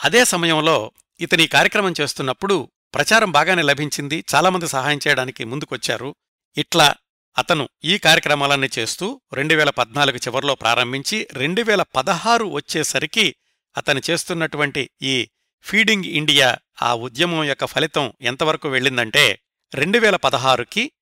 అదే 0.01 0.25
సమయంలో 0.25 0.93
ఇతని 1.21 1.47
కార్యక్రమం 1.47 1.95
చేస్తున్నప్పుడు 2.01 2.71
ప్రచారం 2.95 3.33
బాగానే 3.33 3.63
లభించింది. 3.63 4.25
చాలామంది 4.35 4.69
సహాయం 4.69 5.01
చేయడానికి 5.09 5.45
ముందుకొచ్చారు. 5.45 6.17
ఇట్లా 6.57 6.95
అతను 7.39 7.69
ఈ 7.85 7.99
కార్యక్రమాలన్నీ 7.99 8.69
చేస్తూ 8.79 9.21
రెండు 9.33 9.55
వేల 9.55 9.71
పద్నాలుగు 9.71 10.17
చివరిలో 10.17 10.55
ప్రారంభించి 10.55 11.29
రెండు 11.33 11.63
వేల 11.63 11.83
పదహారు 11.83 12.45
వచ్చేసరికి 12.45 13.35
అతను 13.77 14.01
చేస్తున్నటువంటి 14.11 14.91
ఈ 15.03 15.29
ఫీడింగ్ 15.63 16.05
ఇండియా 16.05 16.59
ఆ 16.83 16.95
ఉద్యమం 16.95 17.45
యొక్క 17.45 17.65
ఫలితం 17.65 18.13
ఎంతవరకు 18.21 18.69
వెళ్ళిందంటే 18.69 19.39
రెండు 19.75 19.99
వేల 19.99 20.17
పదహారుకి 20.17 20.93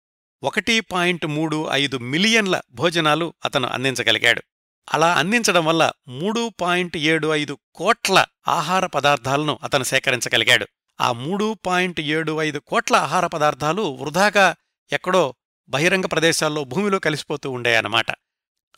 ఒకటి 0.42 0.81
పాయింట్ 0.81 1.26
మూడు 1.26 1.68
ఐదు 1.72 1.98
మిలియన్ల 1.98 2.61
భోజనాలు 2.70 3.35
అతను 3.44 3.68
అందించగలిగాడు. 3.68 4.42
అలా 4.90 5.14
అందించడం 5.14 5.64
వల్ల 5.64 5.90
మూడు 6.09 6.53
పాయింట్ 6.61 6.96
ఏడు 6.96 7.35
ఐదు 7.35 7.59
కోట్ల 7.74 8.26
ఆహార 8.48 8.87
పదార్థాలను 8.87 9.59
అతను 9.62 9.85
సేకరించగలిగాడు. 9.85 10.66
ఆ 11.00 11.12
మూడు 11.12 11.57
పాయింట్ 11.66 12.00
ఏడు 12.00 12.42
ఐదు 12.42 12.59
కోట్ల 12.59 12.96
ఆహార 12.96 13.26
పదార్థాలు 13.26 13.83
వృధాగా 13.83 14.57
ఎక్కడో 14.92 15.35
బహిరంగ 15.68 16.07
ప్రదేశాల్లో 16.07 16.64
భూమిలో 16.64 16.98
కలిసిపోతూ 16.98 17.50
ఉండేయన్నమాట. 17.50 18.11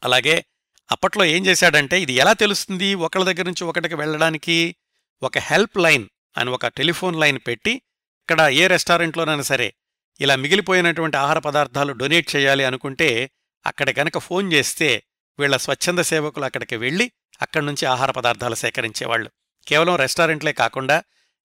అలాగే 0.04 0.44
అప్పట్లో 0.90 1.24
ఏం 1.24 1.46
చేశాడంటే 1.46 2.00
ఇది 2.00 2.12
ఎలా 2.12 2.32
తెలుస్తుంది? 2.32 2.94
ఒకళ్ళ 2.94 3.24
దగ్గర 3.26 3.44
నుంచి 3.44 3.64
ఒకటికి 3.64 3.94
వెళ్ళడానికి 3.94 4.76
ఒక 5.22 5.38
హెల్ప్ 5.38 5.78
లైన్ 5.78 6.06
అని 6.36 6.50
ఒక 6.50 6.66
టెలిఫోన్ 6.66 7.20
లైన్ 7.20 7.38
పెట్టి 7.46 7.72
ఇక్కడ 8.20 8.40
ఏ 8.40 8.66
రెస్టారెంట్లోనైనా 8.66 9.42
సరే 9.42 9.74
ఇలా 10.20 10.36
మిగిలిపోయినటువంటి 10.36 11.16
ఆహార 11.16 11.38
పదార్థాలు 11.38 11.92
డొనేట్ 11.92 12.36
చేయాలి 12.36 12.64
అనుకుంటే 12.64 13.30
అక్కడ 13.66 13.98
గనక 13.98 14.18
ఫోన్ 14.18 14.52
చేస్తే 14.52 15.02
వీళ్ళ 15.38 15.56
స్వచ్ఛంద 15.56 16.00
సేవకులు 16.02 16.44
అక్కడికి 16.44 16.76
వెళ్ళి 16.76 17.06
అక్కడి 17.40 17.64
నుంచి 17.66 17.84
ఆహార 17.86 18.10
పదార్థాలు 18.10 18.54
సేకరించేవాళ్ళు 18.54 19.28
కేవలం 19.66 19.96
రెస్టారెంట్లే 19.96 20.52
కాకుండా 20.52 20.96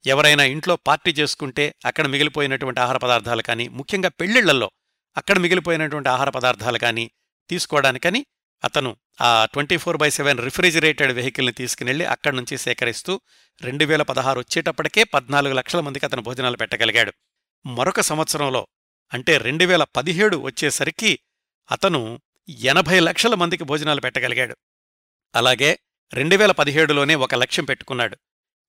ఎవరైనా 0.06 0.44
ఇంట్లో 0.44 0.76
పార్టీ 0.88 1.12
చేసుకుంటే 1.12 1.76
అక్కడ 1.86 2.06
మిగిలిపోయినటువంటి 2.08 2.80
ఆహార 2.80 2.98
పదార్థాలు 2.98 3.42
కానీ 3.42 3.66
ముఖ్యంగా 3.70 4.10
పెళ్ళిళ్ళలో 4.20 4.70
అక్కడ 5.18 5.38
మిగిలిపోయినటువంటి 5.38 6.10
ఆహార 6.10 6.30
పదార్థాలు 6.30 6.78
కానీ 6.78 7.06
తీసుకోవడానికని 7.50 8.22
అతను 8.64 8.92
ఆ 9.22 9.30
twenty 9.46 9.78
four 9.78 9.98
by 9.98 10.10
seven 10.10 10.40
refrigerated 10.40 11.12
వెహికల్ని 11.12 11.52
తీసుకునెళ్ళి 11.52 12.06
అక్కడి 12.06 12.36
నుంచి 12.36 12.56
సేకరిస్తూ 12.58 13.14
రెండు 13.62 13.86
వేల 13.86 14.02
పదహారు 14.02 14.40
వచ్చేటప్పటికే 14.40 15.04
పద్నాలుగు 15.04 15.54
లక్షల 15.54 15.80
మందికి 15.80 16.06
అతను 16.06 16.22
భోజనాలు 16.22 16.58
పెట్టగలిగాడు. 16.58 17.12
మరొక 17.66 18.02
సంవత్సరంలో 18.02 18.62
అంటే 19.12 19.38
రెండు 19.38 19.66
వేల 19.66 19.84
పదిహేడు 19.96 20.38
వచ్చేసరికి 20.38 21.12
అతను 21.70 22.02
ఎనభై 22.50 23.00
లక్షల 23.00 23.36
మందికి 23.36 23.64
భోజనాలు 23.64 24.02
పెట్టగలిగాడు. 24.02 24.56
అలాగే 25.36 25.80
రెండు 26.14 26.36
వేల 26.36 26.52
పదిహేడులోనే 26.52 27.16
ఒక 27.16 27.36
లక్ష్యం 27.36 27.66
పెట్టుకున్నాడు. 27.66 28.18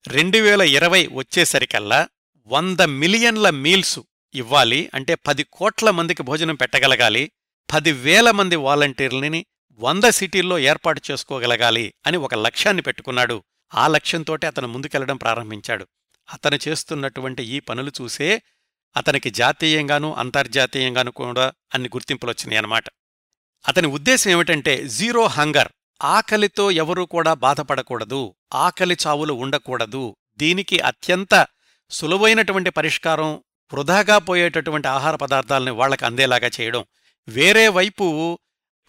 రెండు 0.07 0.39
వేల 0.39 0.61
ఇరవై 0.61 1.09
వచ్చేసరికల్లా 1.13 2.09
వంద 2.47 2.81
మిలియన్ల 2.81 3.51
మీల్సు 3.51 4.05
ఇవ్వాలి 4.35 4.91
అంటే 4.95 5.15
పది 5.15 5.47
కోట్ల 5.53 5.91
మందికి 5.91 6.23
భోజనం 6.23 6.55
పెట్టగలగాలి 6.55 7.33
పదివేల 7.73 8.31
మంది 8.31 8.57
వాలంటీర్లని 8.57 9.47
వంద 9.81 10.05
సిటీల్లో 10.05 10.59
ఏర్పాటు 10.59 11.01
చేసుకోగలగాలి 11.11 11.95
అని 12.07 12.17
ఒక 12.17 12.35
లక్ష్యాన్ని 12.35 12.83
పెట్టుకున్నాడు. 12.83 13.45
ఆ 13.75 13.89
లక్ష్యంతోటే 13.89 14.47
అతను 14.47 14.69
ముందుకెళ్ళడం 14.69 15.17
ప్రారంభించాడు. 15.17 15.87
అతను 16.29 16.59
చేస్తున్నటువంటి 16.69 17.43
ఈ 17.43 17.61
పనులు 17.61 17.93
చూసే 18.03 18.43
అతనికి 18.97 19.31
జాతీయంగానూ 19.31 20.13
అంతర్జాతీయంగానూ 20.13 21.11
కూడా 21.11 21.53
అన్ని 21.75 21.89
గుర్తింపులొచ్చినాయి 21.89 22.57
అన్నమాట 22.57 22.85
అతని 23.65 23.87
ఉద్దేశం 23.87 24.31
ఏమిటంటే 24.31 24.89
జీరో 24.89 25.27
హంగర్. 25.27 25.69
ఆకలితో 26.05 26.71
ఎవరూ 26.71 27.07
కూడా 27.07 27.35
బాధపడకూడదు. 27.35 28.35
ఆకలి 28.55 28.97
చావులు 29.07 29.33
ఉండకూడదు. 29.33 30.17
దీనికి 30.37 30.79
అత్యంత 30.79 31.47
సులువైనటువంటి 31.91 32.71
పరిష్కారం 32.71 33.41
వృధాగా 33.75 34.19
పోయేటటువంటి 34.19 34.89
ఆహార 34.89 35.17
పదార్థాలని 35.17 35.71
వాళ్ళకు 35.71 36.07
అందేలాగా 36.07 36.51
చేయడం. 36.61 36.85
వేరే 37.29 37.69
వైపు 37.69 38.39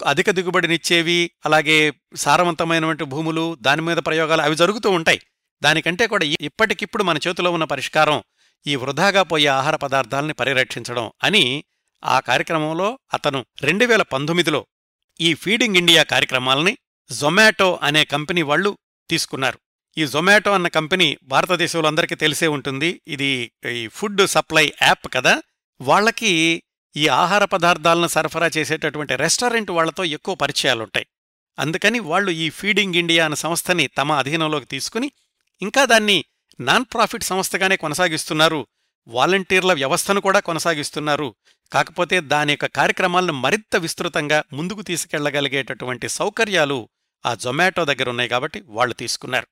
అధిక 0.06 0.30
దిగుబడినిచ్చేవి 0.30 1.30
అలాగే 1.44 1.92
సారవంతమైనటువంటి 2.16 3.04
భూములు 3.04 3.56
దాని 3.60 3.82
మీద 3.82 3.96
ప్రయోగాలు 3.96 4.42
అవి 4.42 4.56
జరుగుతూ 4.56 4.90
ఉంటాయి. 4.90 5.20
దానికంటే 5.62 6.06
కూడా 6.06 6.24
ఇప్పటికిప్పుడు 6.24 7.02
మన 7.02 7.16
చేతిలో 7.16 7.50
ఉన్న 7.52 7.64
పరిష్కారం 7.64 8.22
ఈ 8.66 8.76
వృధాగా 8.76 9.22
పోయే 9.22 9.46
ఆహార 9.46 9.76
పదార్థాలని 9.76 10.32
పరిరక్షించడం 10.32 11.12
అని 11.24 11.64
ఆ 12.04 12.20
కార్యక్రమంలో 12.20 12.98
అతను 13.14 13.46
రెండు 13.62 13.84
వేల 13.84 14.02
పంతొమ్మిదిలో 14.02 14.66
ఈ 15.20 15.34
ఫీడింగ్ 15.34 15.76
ఇండియా 15.76 16.02
కార్యక్రమాలని 16.02 16.78
జొమాటో 17.12 17.80
అనే 17.82 18.04
కంపెనీ 18.04 18.42
వాళ్ళు 18.42 18.78
తీసుకున్నారు. 19.10 19.58
ఈ 19.98 20.06
జొమాటో 20.06 20.52
అన్న 20.52 20.68
కంపెనీ 20.68 21.18
భారతదేశంలో 21.22 21.86
అందరికీ 21.86 22.14
తెలిసే 22.14 22.46
ఉంటుంది. 22.46 23.02
ఇది 23.08 23.52
ఈ 23.70 23.88
ఫుడ్ 23.88 24.26
సప్లై 24.26 24.72
యాప్ 24.82 25.12
కదా. 25.12 25.42
వాళ్ళకి 25.80 26.62
ఈ 26.96 27.08
ఆహార 27.08 27.44
పదార్థాలను 27.44 28.06
సరఫరా 28.06 28.50
చేసేటటువంటి 28.56 29.16
రెస్టారెంట్ 29.16 29.70
వాళ్ళతో 29.70 30.04
ఎక్కువ 30.04 30.34
పరిచయాలుంటాయి. 30.34 31.06
అందుకని 31.58 31.98
వాళ్ళు 31.98 32.30
ఈ 32.30 32.50
ఫీడింగ్ 32.50 32.94
ఇండియా 32.94 33.24
అనే 33.24 33.36
సంస్థని 33.36 33.86
తమ 33.86 34.12
అధీనంలోకి 34.12 34.66
తీసుకుని 34.66 35.12
ఇంకా 35.62 35.84
దాన్ని 35.84 36.24
నాన్ 36.60 36.84
ప్రాఫిట్ 36.84 37.22
సంస్థగానే 37.22 37.76
కొనసాగిస్తున్నారు. 37.76 38.66
వాలంటీర్ల 39.08 39.72
వ్యవస్థను 39.72 40.20
కూడా 40.20 40.40
కొనసాగిస్తున్నారు. 40.40 41.34
కాకపోతే 41.72 42.20
దాని 42.20 42.52
యొక్క 42.52 42.66
కార్యక్రమాలను 42.66 43.32
మరింత 43.32 43.76
విస్తృతంగా 43.76 44.44
ముందుకు 44.52 44.82
తీసుకెళ్ళగలిగేటటువంటి 44.82 46.08
సౌకర్యాలు 46.08 46.88
ఆ 47.26 47.34
జొమాటో 47.34 47.84
దగ్గరున్నాయి 47.84 48.28
కాబట్టి 48.28 48.62
వాళ్ళు 48.66 48.94
తీసుకున్నారు. 48.94 49.46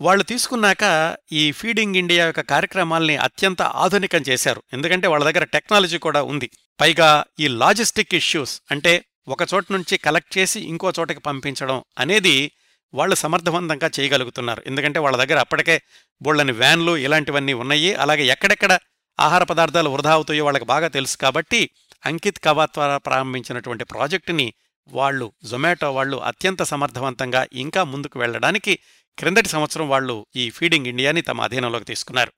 వాళ్ళు 0.00 0.24
తీసుకున్నాక 0.24 1.16
ఈ 1.32 1.52
ఫీడింగ్ 1.52 1.96
ఇండియా 1.96 2.26
యొక్క 2.26 2.40
కార్యక్రమాల్ని 2.40 3.16
అత్యంత 3.16 3.62
ఆధునికం 3.62 4.22
చేశారు. 4.28 4.62
ఎందుకంటే 4.72 5.06
వాళ్ళ 5.06 5.24
దగ్గర 5.24 5.44
టెక్నాలజీ 5.44 5.98
కూడా 5.98 6.22
ఉంది. 6.22 6.50
పైగా 6.80 7.24
ఈ 7.40 7.48
లాజిస్టిక్ 7.48 8.14
ఇష్యూస్ 8.14 8.60
అంటే 8.70 9.04
ఒక 9.28 9.38
చోట 9.54 9.64
నుంచి 9.70 9.96
కలెక్ట్ 9.96 10.38
చేసి 10.38 10.60
ఇంకో 10.60 10.92
చోటకి 11.00 11.20
పంపించడం 11.20 11.84
అనేది 11.98 12.52
వాళ్ళు 12.94 13.14
సమర్థవంతంగా 13.14 13.90
చేయగలుగుతున్నారు. 14.00 14.62
ఎందుకంటే 14.66 14.98
వాళ్ళ 14.98 15.24
దగ్గర 15.24 15.40
అప్పటికే 15.40 15.82
బోళ్ళని 16.22 16.52
వ్యాన్లు 16.52 16.96
ఇలాంటివన్నీ 16.96 17.52
ఉన్నాయి. 17.52 17.94
అలాగే 17.94 18.24
ఎక్కడెక్కడ 18.24 18.78
ఆహార 19.20 19.42
పదార్థాలు 19.42 19.90
వృధా 19.90 20.12
అవుతాయో 20.12 20.44
వాళ్ళకి 20.44 20.64
బాగా 20.64 20.88
తెలుసు 20.88 21.16
కాబట్టి 21.16 21.70
అంకిత్ 22.06 22.38
కవాత్ 22.38 22.72
ద్వారా 22.74 22.98
ప్రారంభించినటువంటి 22.98 23.84
ప్రాజెక్టుని 23.84 24.54
వాళ్ళు 24.88 25.32
జొమాటో 25.44 25.92
వాళ్ళు 25.94 26.16
అత్యంత 26.16 26.62
సమర్థవంతంగా 26.62 27.46
ఇంకా 27.52 27.84
ముందుకు 27.84 28.18
వెళ్ళడానికి 28.18 28.78
క్రిందటి 29.18 29.48
సంవత్సరం 29.48 29.88
వాళ్ళు 29.88 30.26
ఈ 30.36 30.50
ఫీడింగ్ 30.50 30.86
ఇండియాని 30.86 31.22
తమ 31.22 31.40
అధీనంలోకి 31.40 31.84
తీసుకున్నారు. 31.84 32.32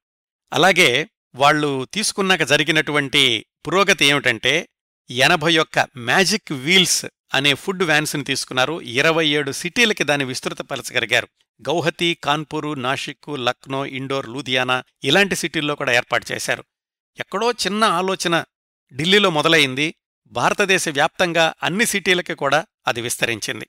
అలాగే 0.53 1.09
వాళ్ళు 1.35 1.87
తీసుకున్నాక 1.95 2.43
జరిగినటువంటి 2.43 3.47
పురోగతి 3.67 4.05
ఏమిటంటే 4.05 4.69
ఎనభై 5.11 5.59
ఒక్క 5.59 5.87
మ్యాజిక్ 5.97 6.53
వీల్స్ 6.53 7.07
అనే 7.35 7.55
ఫుడ్ 7.55 7.83
వ్యాన్స్ని 7.83 8.25
తీసుకున్నారు. 8.25 8.81
ఇరవై 8.81 9.29
ఏడు 9.29 9.53
సిటీలకి 9.53 10.05
దాన్ని 10.05 10.25
విస్తృతపరచగలిగారు 10.25 11.29
గౌహతి 11.62 12.19
కాన్పూరు 12.25 12.75
నాషిక్ 12.75 13.31
లక్నో 13.35 13.87
ఇండోర్ 13.87 14.29
లూధియానా 14.29 14.85
ఇలాంటి 15.05 15.37
సిటీల్లో 15.37 15.75
కూడా 15.75 15.92
ఏర్పాటు 15.92 16.33
చేశారు. 16.33 16.64
ఎక్కడో 17.19 17.53
చిన్న 17.53 17.85
ఆలోచన 17.85 18.45
ఢిల్లీలో 18.95 19.31
మొదలైంది. 19.31 19.95
భారతదేశ 20.27 20.88
వ్యాప్తంగా 20.88 21.55
అన్ని 21.62 21.87
సిటీలకి 21.87 22.35
కూడా 22.35 22.66
అది 22.87 23.01
విస్తరించింది. 23.01 23.69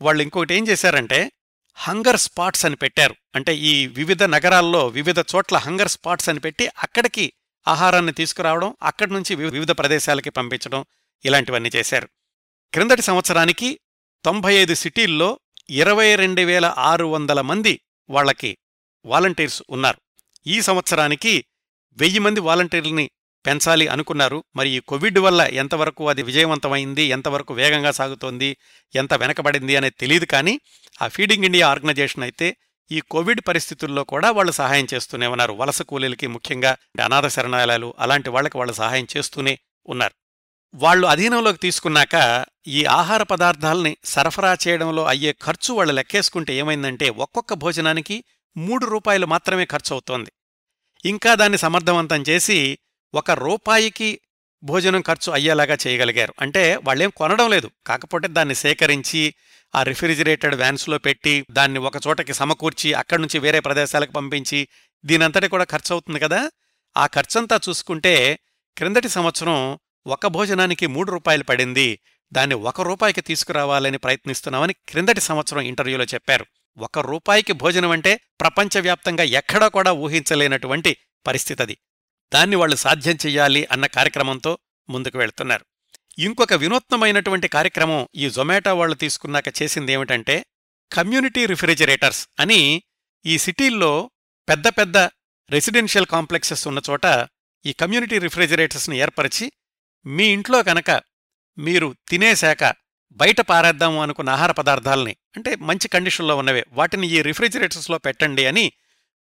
వాళ్ళు 0.00 0.22
ఇంకొకటి 0.22 0.54
ఏం 0.54 0.68
చేశారంటే 0.68 1.32
హంగర్ 1.74 2.16
స్పాట్స్ 2.16 2.66
అని 2.66 2.76
పెట్టారు. 2.76 3.14
అంటే 3.34 3.56
ఈ 3.56 3.86
వివిధ 3.86 4.22
నగరాల్లో 4.22 4.86
వివిధ 4.86 5.20
చోట్ల 5.20 5.56
హంగర్ 5.56 5.88
స్పాట్స్ 5.88 6.28
అని 6.28 6.40
పెట్టి 6.40 6.66
అక్కడికి 6.66 7.32
ఆహారాన్ని 7.68 8.12
తీసుకురావడం 8.12 8.76
అక్కడి 8.82 9.12
నుంచి 9.12 9.34
వివిధ 9.34 9.70
ప్రదేశాలకి 9.70 10.30
పంపించడం 10.30 10.84
ఇలాంటివన్నీ 11.24 11.70
చేశారు. 11.76 12.08
క్రిందటి 12.72 13.02
సంవత్సరానికి 13.02 13.80
తొంభై 14.24 14.54
ఐదు 14.54 14.74
సిటీల్లో 14.74 15.40
ఇరవై 15.70 16.16
రెండు 16.16 16.42
వేల 16.42 16.74
ఆరు 16.78 17.06
వందల 17.06 17.40
మంది 17.40 17.80
వాళ్ళకి 18.10 18.58
వాలంటీర్స్ 19.04 19.62
ఉన్నారు. 19.70 19.98
ఈ 20.46 20.60
సంవత్సరానికి 20.60 21.44
వెయ్యి 21.98 22.18
మంది 22.18 22.40
వాలంటీర్లని 22.40 23.10
పెంచాలి 23.46 23.88
అనుకున్నారు. 23.88 24.44
మరి 24.56 24.70
ఈ 24.70 24.78
కోవిడ్ 24.78 25.18
వల్ల 25.18 25.40
ఎంతవరకు 25.40 26.08
అది 26.08 26.22
విజయవంతమైంది 26.22 27.02
ఎంతవరకు 27.02 27.54
వేగంగా 27.54 27.90
సాగుతోంది 27.90 28.56
ఎంత 28.96 29.14
వెనకబడింది 29.14 29.76
అనేది 29.76 29.96
తెలియదు 30.00 30.24
కానీ 30.24 30.60
ఆ 31.02 31.08
ఫీడింగ్ 31.08 31.44
ఇండియా 31.44 31.68
ఆర్గనైజేషన్ 31.68 32.22
అయితే 32.22 32.56
ఈ 32.92 33.00
కోవిడ్ 33.00 33.40
పరిస్థితుల్లో 33.40 34.04
కూడా 34.04 34.30
వాళ్ళు 34.30 34.52
సహాయం 34.52 34.86
చేస్తూనే 34.94 35.26
ఉన్నారు. 35.26 35.52
వలస 35.52 35.82
కూలీలకి 35.82 36.26
ముఖ్యంగా 36.26 36.76
అనాథ 37.04 37.26
శరణాలయాలు 37.26 37.94
అలాంటి 37.98 38.30
వాళ్ళకి 38.30 38.58
వాళ్ళు 38.58 38.72
సహాయం 38.72 39.06
చేస్తూనే 39.16 39.58
ఉన్నారు. 39.88 40.14
వాళ్ళు 40.74 41.06
అధీనంలోకి 41.06 41.58
తీసుకున్నాక 41.58 42.46
ఈ 42.66 42.84
ఆహార 42.84 43.22
పదార్థాలని 43.22 43.96
సరఫరా 44.04 44.56
చేయడంలో 44.68 45.04
అయ్యే 45.04 45.32
ఖర్చు 45.32 45.74
వాళ్ళు 45.74 45.92
లెక్కేసుకుంటే 45.92 46.54
ఏమైందంటే 46.54 47.08
ఒక్కొక్క 47.08 47.54
భోజనానికి 47.54 48.24
మూడు 48.56 48.86
రూపాయలు 48.86 49.26
మాత్రమే 49.26 49.64
ఖర్చు 49.64 49.94
అవుతోంది 49.94 50.32
ఇంకా 51.04 51.34
దాన్ని 51.34 51.58
సమర్థవంతం 51.58 52.24
చేసి 52.28 52.78
ఒక 53.14 53.30
రూపాయికి 53.30 54.20
భోజనం 54.62 55.00
ఖర్చు 55.00 55.32
అయ్యేలాగా 55.32 55.76
చేయగలిగారు. 55.86 56.34
అంటే 56.40 56.76
వాళ్ళేం 56.76 57.10
కొనడం 57.10 57.50
లేదు. 57.50 57.70
కాకపోతే 57.86 58.28
దాన్ని 58.28 58.54
సేకరించి 58.54 59.34
ఆ 59.74 59.82
రిఫ్రిజిరేటెడ్ 59.82 60.54
వ్యాన్స్లో 60.54 60.98
పెట్టి 60.98 61.46
దాన్ని 61.50 61.78
ఒక 61.78 61.92
చోటకి 62.06 62.34
సమకూర్చి 62.34 62.94
అక్కడి 62.94 63.22
నుంచి 63.22 63.38
వేరే 63.38 63.60
ప్రదేశాలకు 63.60 64.12
పంపించి 64.12 64.68
దీనంతటి 65.04 65.48
కూడా 65.48 65.64
ఖర్చు 65.64 65.92
అవుతుంది 65.92 66.20
కదా. 66.20 66.50
ఆ 66.96 67.06
ఖర్చంతా 67.06 67.60
చూసుకుంటే 67.68 68.38
క్రిందటి 68.76 69.08
సంవత్సరం 69.08 69.78
ఒక 70.08 70.26
భోజనానికి 70.26 70.86
మూడు 70.86 71.12
రూపాయలు 71.12 71.44
పడింది. 71.44 71.98
దాన్ని 72.32 72.54
ఒక 72.54 72.80
రూపాయికి 72.80 73.20
తీసుకురావాలని 73.20 73.98
ప్రయత్నిస్తున్నామని 73.98 74.72
క్రిందటి 74.72 75.20
సంవత్సరం 75.20 75.60
ఇంటర్వ్యూలో 75.60 76.04
చెప్పారు. 76.04 76.46
ఒక 76.78 76.98
రూపాయికి 76.98 77.52
భోజనం 77.52 77.90
అంటే 77.90 78.20
ప్రపంచవ్యాప్తంగా 78.40 79.24
ఎక్కడా 79.24 79.68
కూడా 79.68 79.92
ఊహించలేనటువంటి 79.92 80.96
పరిస్థితి 81.26 81.62
అది 81.62 81.76
దాన్ని 82.34 82.56
వాళ్ళు 82.56 82.76
సాధ్యం 82.76 83.16
చెయ్యాలి 83.26 83.68
అన్న 83.72 83.86
కార్యక్రమంతో 83.86 84.58
ముందుకు 84.88 85.18
వెళ్తున్నారు. 85.18 85.64
ఇంకొక 86.18 86.52
వినూత్నమైనటువంటి 86.52 87.48
కార్యక్రమం 87.48 88.08
ఈ 88.14 88.30
జొమాటో 88.30 88.76
వాళ్ళు 88.76 88.94
తీసుకున్నాక 88.94 89.62
చేసిందేమిటంటే 89.62 90.46
కమ్యూనిటీ 90.92 91.46
రిఫ్రిజిరేటర్స్ 91.46 92.28
అని 92.40 92.82
ఈ 93.26 93.38
సిటీల్లో 93.38 94.10
పెద్ద 94.48 94.68
పెద్ద 94.68 94.96
రెసిడెన్షియల్ 95.50 96.06
కాంప్లెక్సెస్ 96.06 96.68
ఉన్న 96.68 96.80
చోట 96.90 97.28
ఈ 97.66 97.72
కమ్యూనిటీ 97.72 98.18
రిఫ్రిజిరేటర్స్ని 98.18 98.98
ఏర్పరిచి 98.98 99.52
మీ 100.06 100.24
ఇంట్లో 100.24 100.62
కనుక 100.62 101.00
మీరు 101.58 101.94
తినేశాక 102.08 102.74
బయట 103.12 103.40
పారేద్దాము 103.40 104.02
అనుకున్న 104.02 104.30
ఆహార 104.30 104.52
పదార్థాలని 104.52 105.16
అంటే 105.36 105.56
మంచి 105.56 105.88
కండిషన్లో 105.88 106.36
ఉన్నవే 106.36 106.64
వాటిని 106.72 107.08
ఈ 107.08 107.22
రిఫ్రిజిరేటర్స్లో 107.22 107.98
పెట్టండి 107.98 108.46
అని 108.46 108.72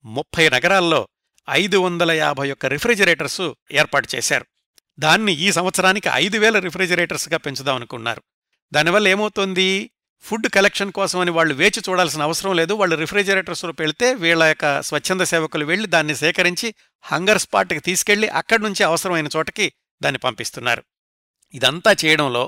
ముప్పై 0.05 0.49
నగరాల్లో 0.49 1.07
ఐదు 1.49 1.77
వందల 1.77 2.11
యాభై 2.11 2.51
ఒక్క 2.51 2.65
రిఫ్రిజిరేటర్స్ 2.65 3.41
ఏర్పాటు 3.71 4.07
చేశారు. 4.15 4.45
దాన్ని 4.99 5.31
ఈ 5.31 5.51
సంవత్సరానికి 5.51 6.09
ఐదు 6.13 6.37
వేల 6.37 6.59
రిఫ్రిజిరేటర్స్గా 6.59 7.37
పెంచుదాం 7.37 7.75
అనుకున్నారు. 7.75 8.23
దానివల్ల 8.73 9.07
ఏమవుతుంది? 9.07 9.89
ఫుడ్ 10.21 10.47
కలెక్షన్ 10.47 10.91
కోసమని 10.91 11.31
వాళ్ళు 11.31 11.53
వేచి 11.53 11.81
చూడాల్సిన 11.89 12.21
అవసరం 12.21 12.55
లేదు. 12.55 12.73
వాళ్ళు 12.73 12.95
రిఫ్రిజిరేటర్స్లో 12.95 13.71
పెడితే 13.71 14.13
వీళ్ళ 14.13 14.43
యొక్క 14.43 14.81
స్వచ్ఛంద 14.81 15.21
సేవకులు 15.21 15.65
వెళ్ళి 15.65 15.87
దాన్ని 15.87 16.15
సేకరించి 16.15 16.75
హంగర్ 17.01 17.39
స్పాట్కి 17.39 17.79
తీసుకెళ్ళి 17.79 18.27
అక్కడి 18.27 18.63
నుంచి 18.63 18.83
అవసరమైన 18.83 19.27
చోటకి 19.35 19.73
దాన్ని 20.03 20.19
పంపిస్తున్నారు. 20.19 20.83
ఇదంతా 21.53 21.95
చేయడంలో 22.05 22.43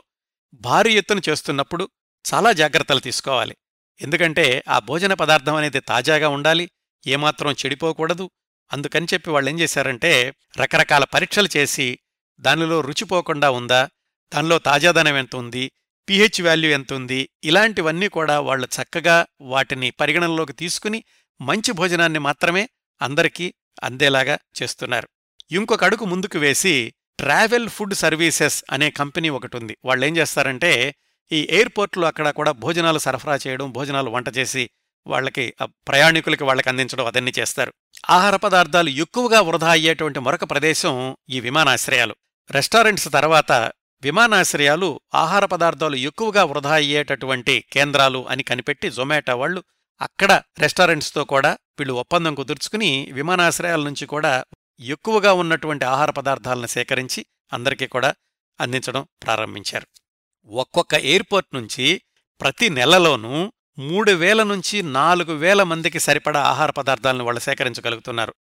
భారీ 0.53 0.93
ఎత్తున 0.93 1.21
చేస్తున్నప్పుడు 1.29 1.89
చాలా 2.25 2.51
జాగ్రత్తలు 2.51 2.99
తీసుకోవాలి. 2.99 3.55
ఎందుకంటే 4.01 4.63
ఆ 4.69 4.79
భోజన 4.79 5.13
పదార్థం 5.13 5.55
అనేది 5.55 5.79
తాజాగా 5.79 6.29
ఉండాలి 6.29 6.65
ఏమాత్రం 7.07 7.51
చెడిపోకూడదు. 7.51 8.25
అందుకని 8.73 9.07
చెప్పి 9.13 9.29
వాళ్ళేం 9.31 9.59
చేశారంటే 9.59 10.11
రకరకాల 10.57 11.03
పరీక్షలు 11.03 11.49
చేసి 11.57 11.99
దానిలో 12.39 12.81
రుచిపోకుండా 12.81 13.49
ఉందా 13.51 13.89
దానిలో 14.33 14.59
తాజాదనం 14.59 15.15
ఎంత 15.15 15.35
ఉంది 15.35 15.71
పిహెచ్ 16.09 16.41
వాల్యూ 16.41 16.69
ఎంత 16.71 16.93
ఉంది 16.93 17.19
ఇలాంటివన్నీ 17.43 18.07
కూడా 18.07 18.39
వాళ్ళు 18.39 18.67
చక్కగా 18.75 19.25
వాటిని 19.41 19.91
పరిగణనలోకి 19.91 20.53
తీసుకుని 20.53 21.03
మంచి 21.41 21.71
భోజనాన్ని 21.71 22.19
మాత్రమే 22.19 22.69
అందరికీ 23.01 23.53
అందేలాగా 23.83 24.37
చేస్తున్నారు. 24.61 25.09
ఇంకొక 25.51 25.83
అడుగు 25.83 26.05
ముందుకు 26.05 26.37
వేసి 26.37 26.93
ట్రావెల్ 27.19 27.67
ఫుడ్ 27.69 27.93
సర్వీసెస్ 27.93 28.57
అనే 28.71 28.87
కంపెనీ 28.89 29.29
ఒకటి 29.29 29.55
ఉంది 29.57 29.73
వాళ్ళు 29.85 30.03
ఏం 30.05 30.13
చేస్తారంటే 30.17 30.71
ఈ 31.31 31.39
ఎయిర్పోర్ట్లో 31.57 32.05
అక్కడ 32.07 32.27
కూడా 32.29 32.51
భోజనాలు 32.63 32.99
సరఫరా 32.99 33.35
చేయడం 33.35 33.67
భోజనాలు 33.71 34.09
వంట 34.09 34.29
చేసి 34.37 34.63
వాళ్ళకి 35.07 35.45
ప్రయాణికులకి 35.87 36.43
వాళ్ళకి 36.43 36.69
అందించడం 36.69 37.05
అదన్నీ 37.05 37.31
చేస్తారు. 37.39 37.71
ఆహార 38.09 38.35
పదార్థాలు 38.35 38.89
ఎక్కువగా 39.03 39.39
వృధా 39.39 39.69
అయ్యేటువంటి 39.69 40.19
మరొక 40.19 40.45
ప్రదేశం 40.51 40.93
ఈ 41.29 41.39
విమానాశ్రయాలు. 41.39 42.15
రెస్టారెంట్స్ 42.49 43.07
తర్వాత 43.13 43.51
విమానాశ్రయాలు 44.03 44.89
ఆహార 45.15 45.43
పదార్థాలు 45.45 45.97
ఎక్కువగా 46.09 46.43
వృధా 46.43 46.73
అయ్యేటటువంటి 46.73 47.55
కేంద్రాలు 47.71 48.21
అని 48.29 48.43
కనిపెట్టి 48.43 48.89
జొమాటో 48.89 49.35
వాళ్ళు 49.37 49.61
అక్కడ 50.01 50.31
రెస్టారెంట్స్తో 50.59 51.21
కూడా 51.25 51.51
వీళ్ళు 51.79 51.93
ఒప్పందం 51.93 52.33
కుదుర్చుకుని 52.35 52.91
విమానాశ్రయాల 53.11 53.81
నుంచి 53.81 54.05
కూడా 54.05 54.33
ఎక్కువగా 54.79 55.33
ఉన్నటువంటి 55.33 55.85
ఆహార 55.85 56.11
పదార్థాలను 56.11 56.67
సేకరించి 56.67 57.25
అందరికీ 57.53 57.87
కూడా 57.87 58.15
అందించడం 58.59 59.07
ప్రారంభించారు. 59.23 59.87
ఒక్కొక్క 60.49 60.93
ఎయిర్పోర్ట్ 60.93 61.55
నుంచి 61.55 62.01
ప్రతి 62.41 62.69
నెలలోనూ 62.69 63.51
మూడు 63.79 64.11
వేల 64.11 64.43
నుంచి 64.43 64.83
నాలుగు 64.83 65.33
వేల 65.33 65.63
మందికి 65.63 65.99
సరిపడా 65.99 66.41
ఆహార 66.41 66.71
పదార్థాలను 66.71 67.23
వాళ్ళు 67.23 67.41
సేకరించగలుగుతున్నారు. 67.41 68.33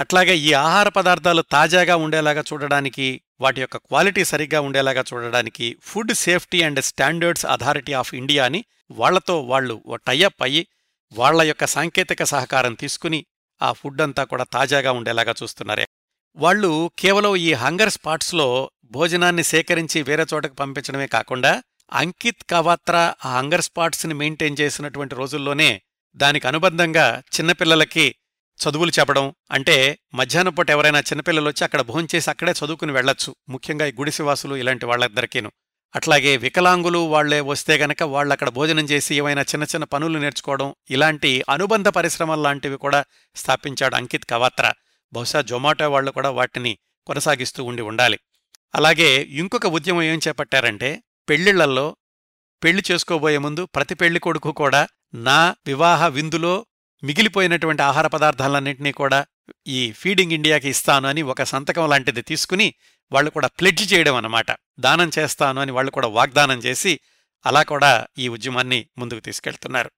అట్లాగే 0.00 0.36
ఈ 0.36 0.52
ఆహార 0.52 0.88
పదార్థాలు 0.88 1.42
తాజాగా 1.42 1.96
ఉండేలాగా 1.96 2.42
చూడడానికి 2.52 3.20
వాటి 3.40 3.60
యొక్క 3.60 3.76
క్వాలిటీ 3.76 4.24
సరిగ్గా 4.24 4.60
ఉండేలాగా 4.60 5.04
చూడడానికి 5.12 5.76
food 5.82 6.12
safety 6.12 6.62
and 6.62 6.80
standards 6.80 7.46
authority 7.46 7.92
of 7.92 8.14
India 8.14 8.44
అని 8.44 8.64
వాళ్ళతో 8.90 9.40
వాళ్ళు 9.40 9.82
ఓ 9.86 9.96
టైఅప్ 9.96 10.42
అయ్యి 10.42 10.66
వాళ్ళ 11.12 11.42
యొక్క 11.42 11.64
సాంకేతిక 11.64 12.22
సహకారం 12.24 12.74
తీసుకుని 12.74 13.26
ఆ 13.64 13.72
ఫుడ్ 13.72 14.02
అంతా 14.02 14.24
కూడా 14.24 14.44
తాజాగా 14.44 14.92
ఉండేలాగా 14.92 15.34
చూస్తున్నారే. 15.42 15.86
వాళ్ళు 16.36 16.90
కేవలం 16.98 17.36
ఈ 17.36 17.52
హంగర్ 17.52 17.90
స్పాట్స్లో 17.90 18.70
భోజనాన్ని 18.84 19.42
సేకరించి 19.42 20.02
వేరే 20.02 20.26
చోటకు 20.34 20.54
పంపించడమే 20.54 21.06
కాకుండా 21.06 21.62
అంకిత్ 21.92 22.44
కవాత్రా 22.50 23.14
ఆ 23.24 23.38
హంగర్ 23.38 23.62
స్పాట్స్ని 23.62 24.14
మెయింటైన్ 24.14 24.56
చేసినటువంటి 24.60 25.14
రోజుల్లోనే 25.14 25.82
దానికి 26.16 26.48
అనుబంధంగా 26.48 27.22
చిన్నపిల్లలకి 27.34 28.14
చదువులు 28.60 28.92
చెప్పడం 29.00 29.34
అంటే 29.50 29.98
మధ్యాహ్నం 30.14 30.54
పూట 30.54 30.70
ఎవరైనా 30.70 30.98
చిన్నపిల్లలు 30.98 31.48
వచ్చి 31.48 31.64
అక్కడ 31.64 31.80
భోంచేసి 31.80 32.30
అక్కడే 32.30 32.52
చదువుకుని 32.52 32.92
వెళ్ళొచ్చు 32.92 33.36
ముఖ్యంగా 33.48 33.86
ఈ 33.86 33.92
గుడిసివాసులు 33.92 34.54
ఇలాంటి 34.56 34.86
వాళ్ళిద్దరికీను. 34.86 35.52
అట్లాగే 35.94 36.36
వికలాంగులు 36.36 36.98
వాళ్ళే 36.98 37.40
వస్తే 37.40 37.74
గనక 37.76 38.02
వాళ్ళు 38.02 38.32
అక్కడ 38.32 38.48
భోజనం 38.48 38.84
చేసి 38.84 39.14
ఏమైనా 39.14 39.42
చిన్న 39.42 39.64
చిన్న 39.64 39.84
పనులు 39.84 40.18
నేర్చుకోవడం 40.18 40.74
ఇలాంటి 40.90 41.30
అనుబంధ 41.50 41.88
పరిశ్రమలు 41.88 42.42
లాంటివి 42.42 42.76
కూడా 42.76 43.04
స్థాపించాడు 43.36 43.94
అంకిత్ 43.94 44.26
కవాత్రా. 44.30 44.70
బహుశా 45.12 45.40
జొమాటో 45.40 45.90
వాళ్ళు 45.90 46.10
కూడా 46.10 46.30
వాటిని 46.30 46.78
కొనసాగిస్తూ 47.06 47.64
ఉండి 47.64 47.82
ఉండాలి. 47.82 48.18
అలాగే 48.74 49.10
ఇంకొక 49.22 49.66
ఉద్యమం 49.66 50.02
ఏం 50.02 50.20
చేపట్టారంటే 50.28 51.02
పెళ్ళిళ్ళల్లో 51.28 51.96
పెళ్ళి 52.62 52.82
చేసుకోబోయే 52.92 53.38
ముందు 53.38 53.64
ప్రతి 53.74 53.94
పెళ్ళి 53.94 54.20
కొడుకు 54.20 54.52
కూడా 54.52 54.88
నా 55.14 55.54
వివాహ 55.66 56.06
విందులో 56.06 56.66
మిగిలిపోయినటువంటి 57.02 57.82
ఆహార 57.82 58.06
పదార్థాలన్నింటినీ 58.06 58.92
కూడా 58.92 59.20
ఈ 59.66 59.92
ఫీడింగ్ 59.92 60.32
ఇండియాకి 60.32 60.68
ఇస్తాను 60.68 61.08
అని 61.08 61.22
ఒక 61.22 61.42
సంతకం 61.42 61.88
లాంటిది 61.88 62.22
తీసుకుని 62.22 62.74
వాళ్ళు 63.12 63.30
కూడా 63.30 63.46
ప్లెడ్జ్ 63.46 63.94
చేయడం 63.94 64.14
అన్నమాట. 64.14 64.46
దానం 64.80 65.10
చేస్తాను 65.18 65.60
అని 65.60 65.72
వాళ్ళు 65.72 65.90
కూడా 65.90 66.08
వాగ్దానం 66.08 66.58
చేసి 66.58 67.00
అలా 67.46 67.62
కూడా 67.62 68.06
ఈ 68.18 68.28
ఉద్యమాన్ని 68.28 68.86
ముందుకు 68.98 69.20
తీసుకెళ్తున్నారు. 69.20 69.90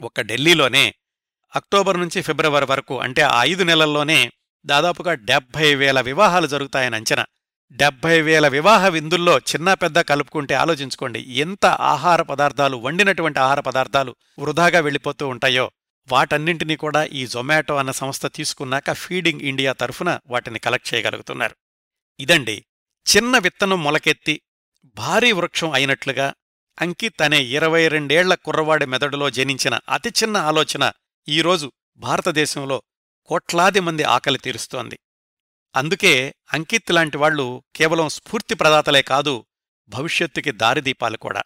ఒక్క 0.00 0.20
ఢిల్లీలోనే 0.20 0.94
అక్టోబర్ 1.56 2.00
నుంచి 2.00 2.22
ఫిబ్రవరి 2.22 2.64
వరకు 2.64 3.00
అంటే 3.00 3.22
ఆ 3.22 3.44
ఐదు 3.44 3.64
నెలల్లోనే 3.64 4.32
దాదాపుగా 4.66 5.14
డెబ్భై 5.14 5.74
వేల 5.74 6.00
వివాహాలు 6.00 6.46
జరుగుతాయని 6.46 6.96
అంచనా. 6.96 7.26
డెబ్భై 7.72 8.20
వేల 8.20 8.48
వివాహ 8.48 8.88
విందుల్లో 8.88 9.38
చిన్న 9.38 9.74
పెద్ద 9.74 10.00
కలుపుకుంటే 10.00 10.54
ఆలోచించుకోండి. 10.54 11.20
ఎంత 11.20 11.66
ఆహార 11.66 12.22
పదార్థాలు 12.22 12.76
వండినటువంటి 12.76 13.38
ఆహార 13.38 13.60
పదార్థాలు 13.60 14.16
వృధాగా 14.38 14.80
వెళ్ళిపోతూ 14.80 15.28
ఉంటాయో. 15.28 15.70
వాటన్నింటినీ 16.12 16.76
కూడా 16.76 17.04
ఈ 17.04 17.26
జొమాటో 17.26 17.76
అన్న 17.76 17.90
సంస్థ 17.90 18.26
తీసుకున్నాక 18.26 18.92
ఫీడింగ్ 18.92 19.40
ఇండియా 19.40 19.72
తరఫున 19.72 20.20
వాటిని 20.26 20.58
కలెక్ట్ 20.58 20.94
చేయగలుగుతున్నారు. 20.94 21.56
ఇదండి 22.20 22.64
చిన్న 23.06 23.38
విత్తనం 23.38 23.82
మొలకెత్తి 23.82 24.40
భారీ 24.96 25.32
వృక్షం 25.32 25.70
అయినట్లుగా 25.70 26.34
అంకిత్ 26.80 27.22
అనే 27.22 27.42
ఇరవై 27.42 27.88
రెండేళ్ళ 27.88 28.34
కుర్రవాడి 28.34 28.86
మెదడులో 28.86 29.30
జనించిన 29.30 29.80
అతి 29.88 30.08
చిన్న 30.08 30.36
ఆలోచన 30.36 30.92
ఈరోజు 31.28 31.72
భారతదేశంలో 31.96 32.82
కోట్లాది 33.24 33.80
మంది 33.80 34.02
ఆకలి 34.02 34.38
తీరుస్తోంది. 34.38 34.98
అందుకే 35.76 36.34
అంకిత్ 36.54 36.92
లాంటి 36.92 37.16
వాళ్ళు 37.16 37.62
కేవలం 37.76 38.08
స్ఫూర్తి 38.08 38.54
ప్రదాతలే 38.54 39.02
కాదు 39.02 39.46
భవిష్యత్తుకి 39.88 40.52
దారిదీపాలు 40.52 41.16
కూడా. 41.16 41.42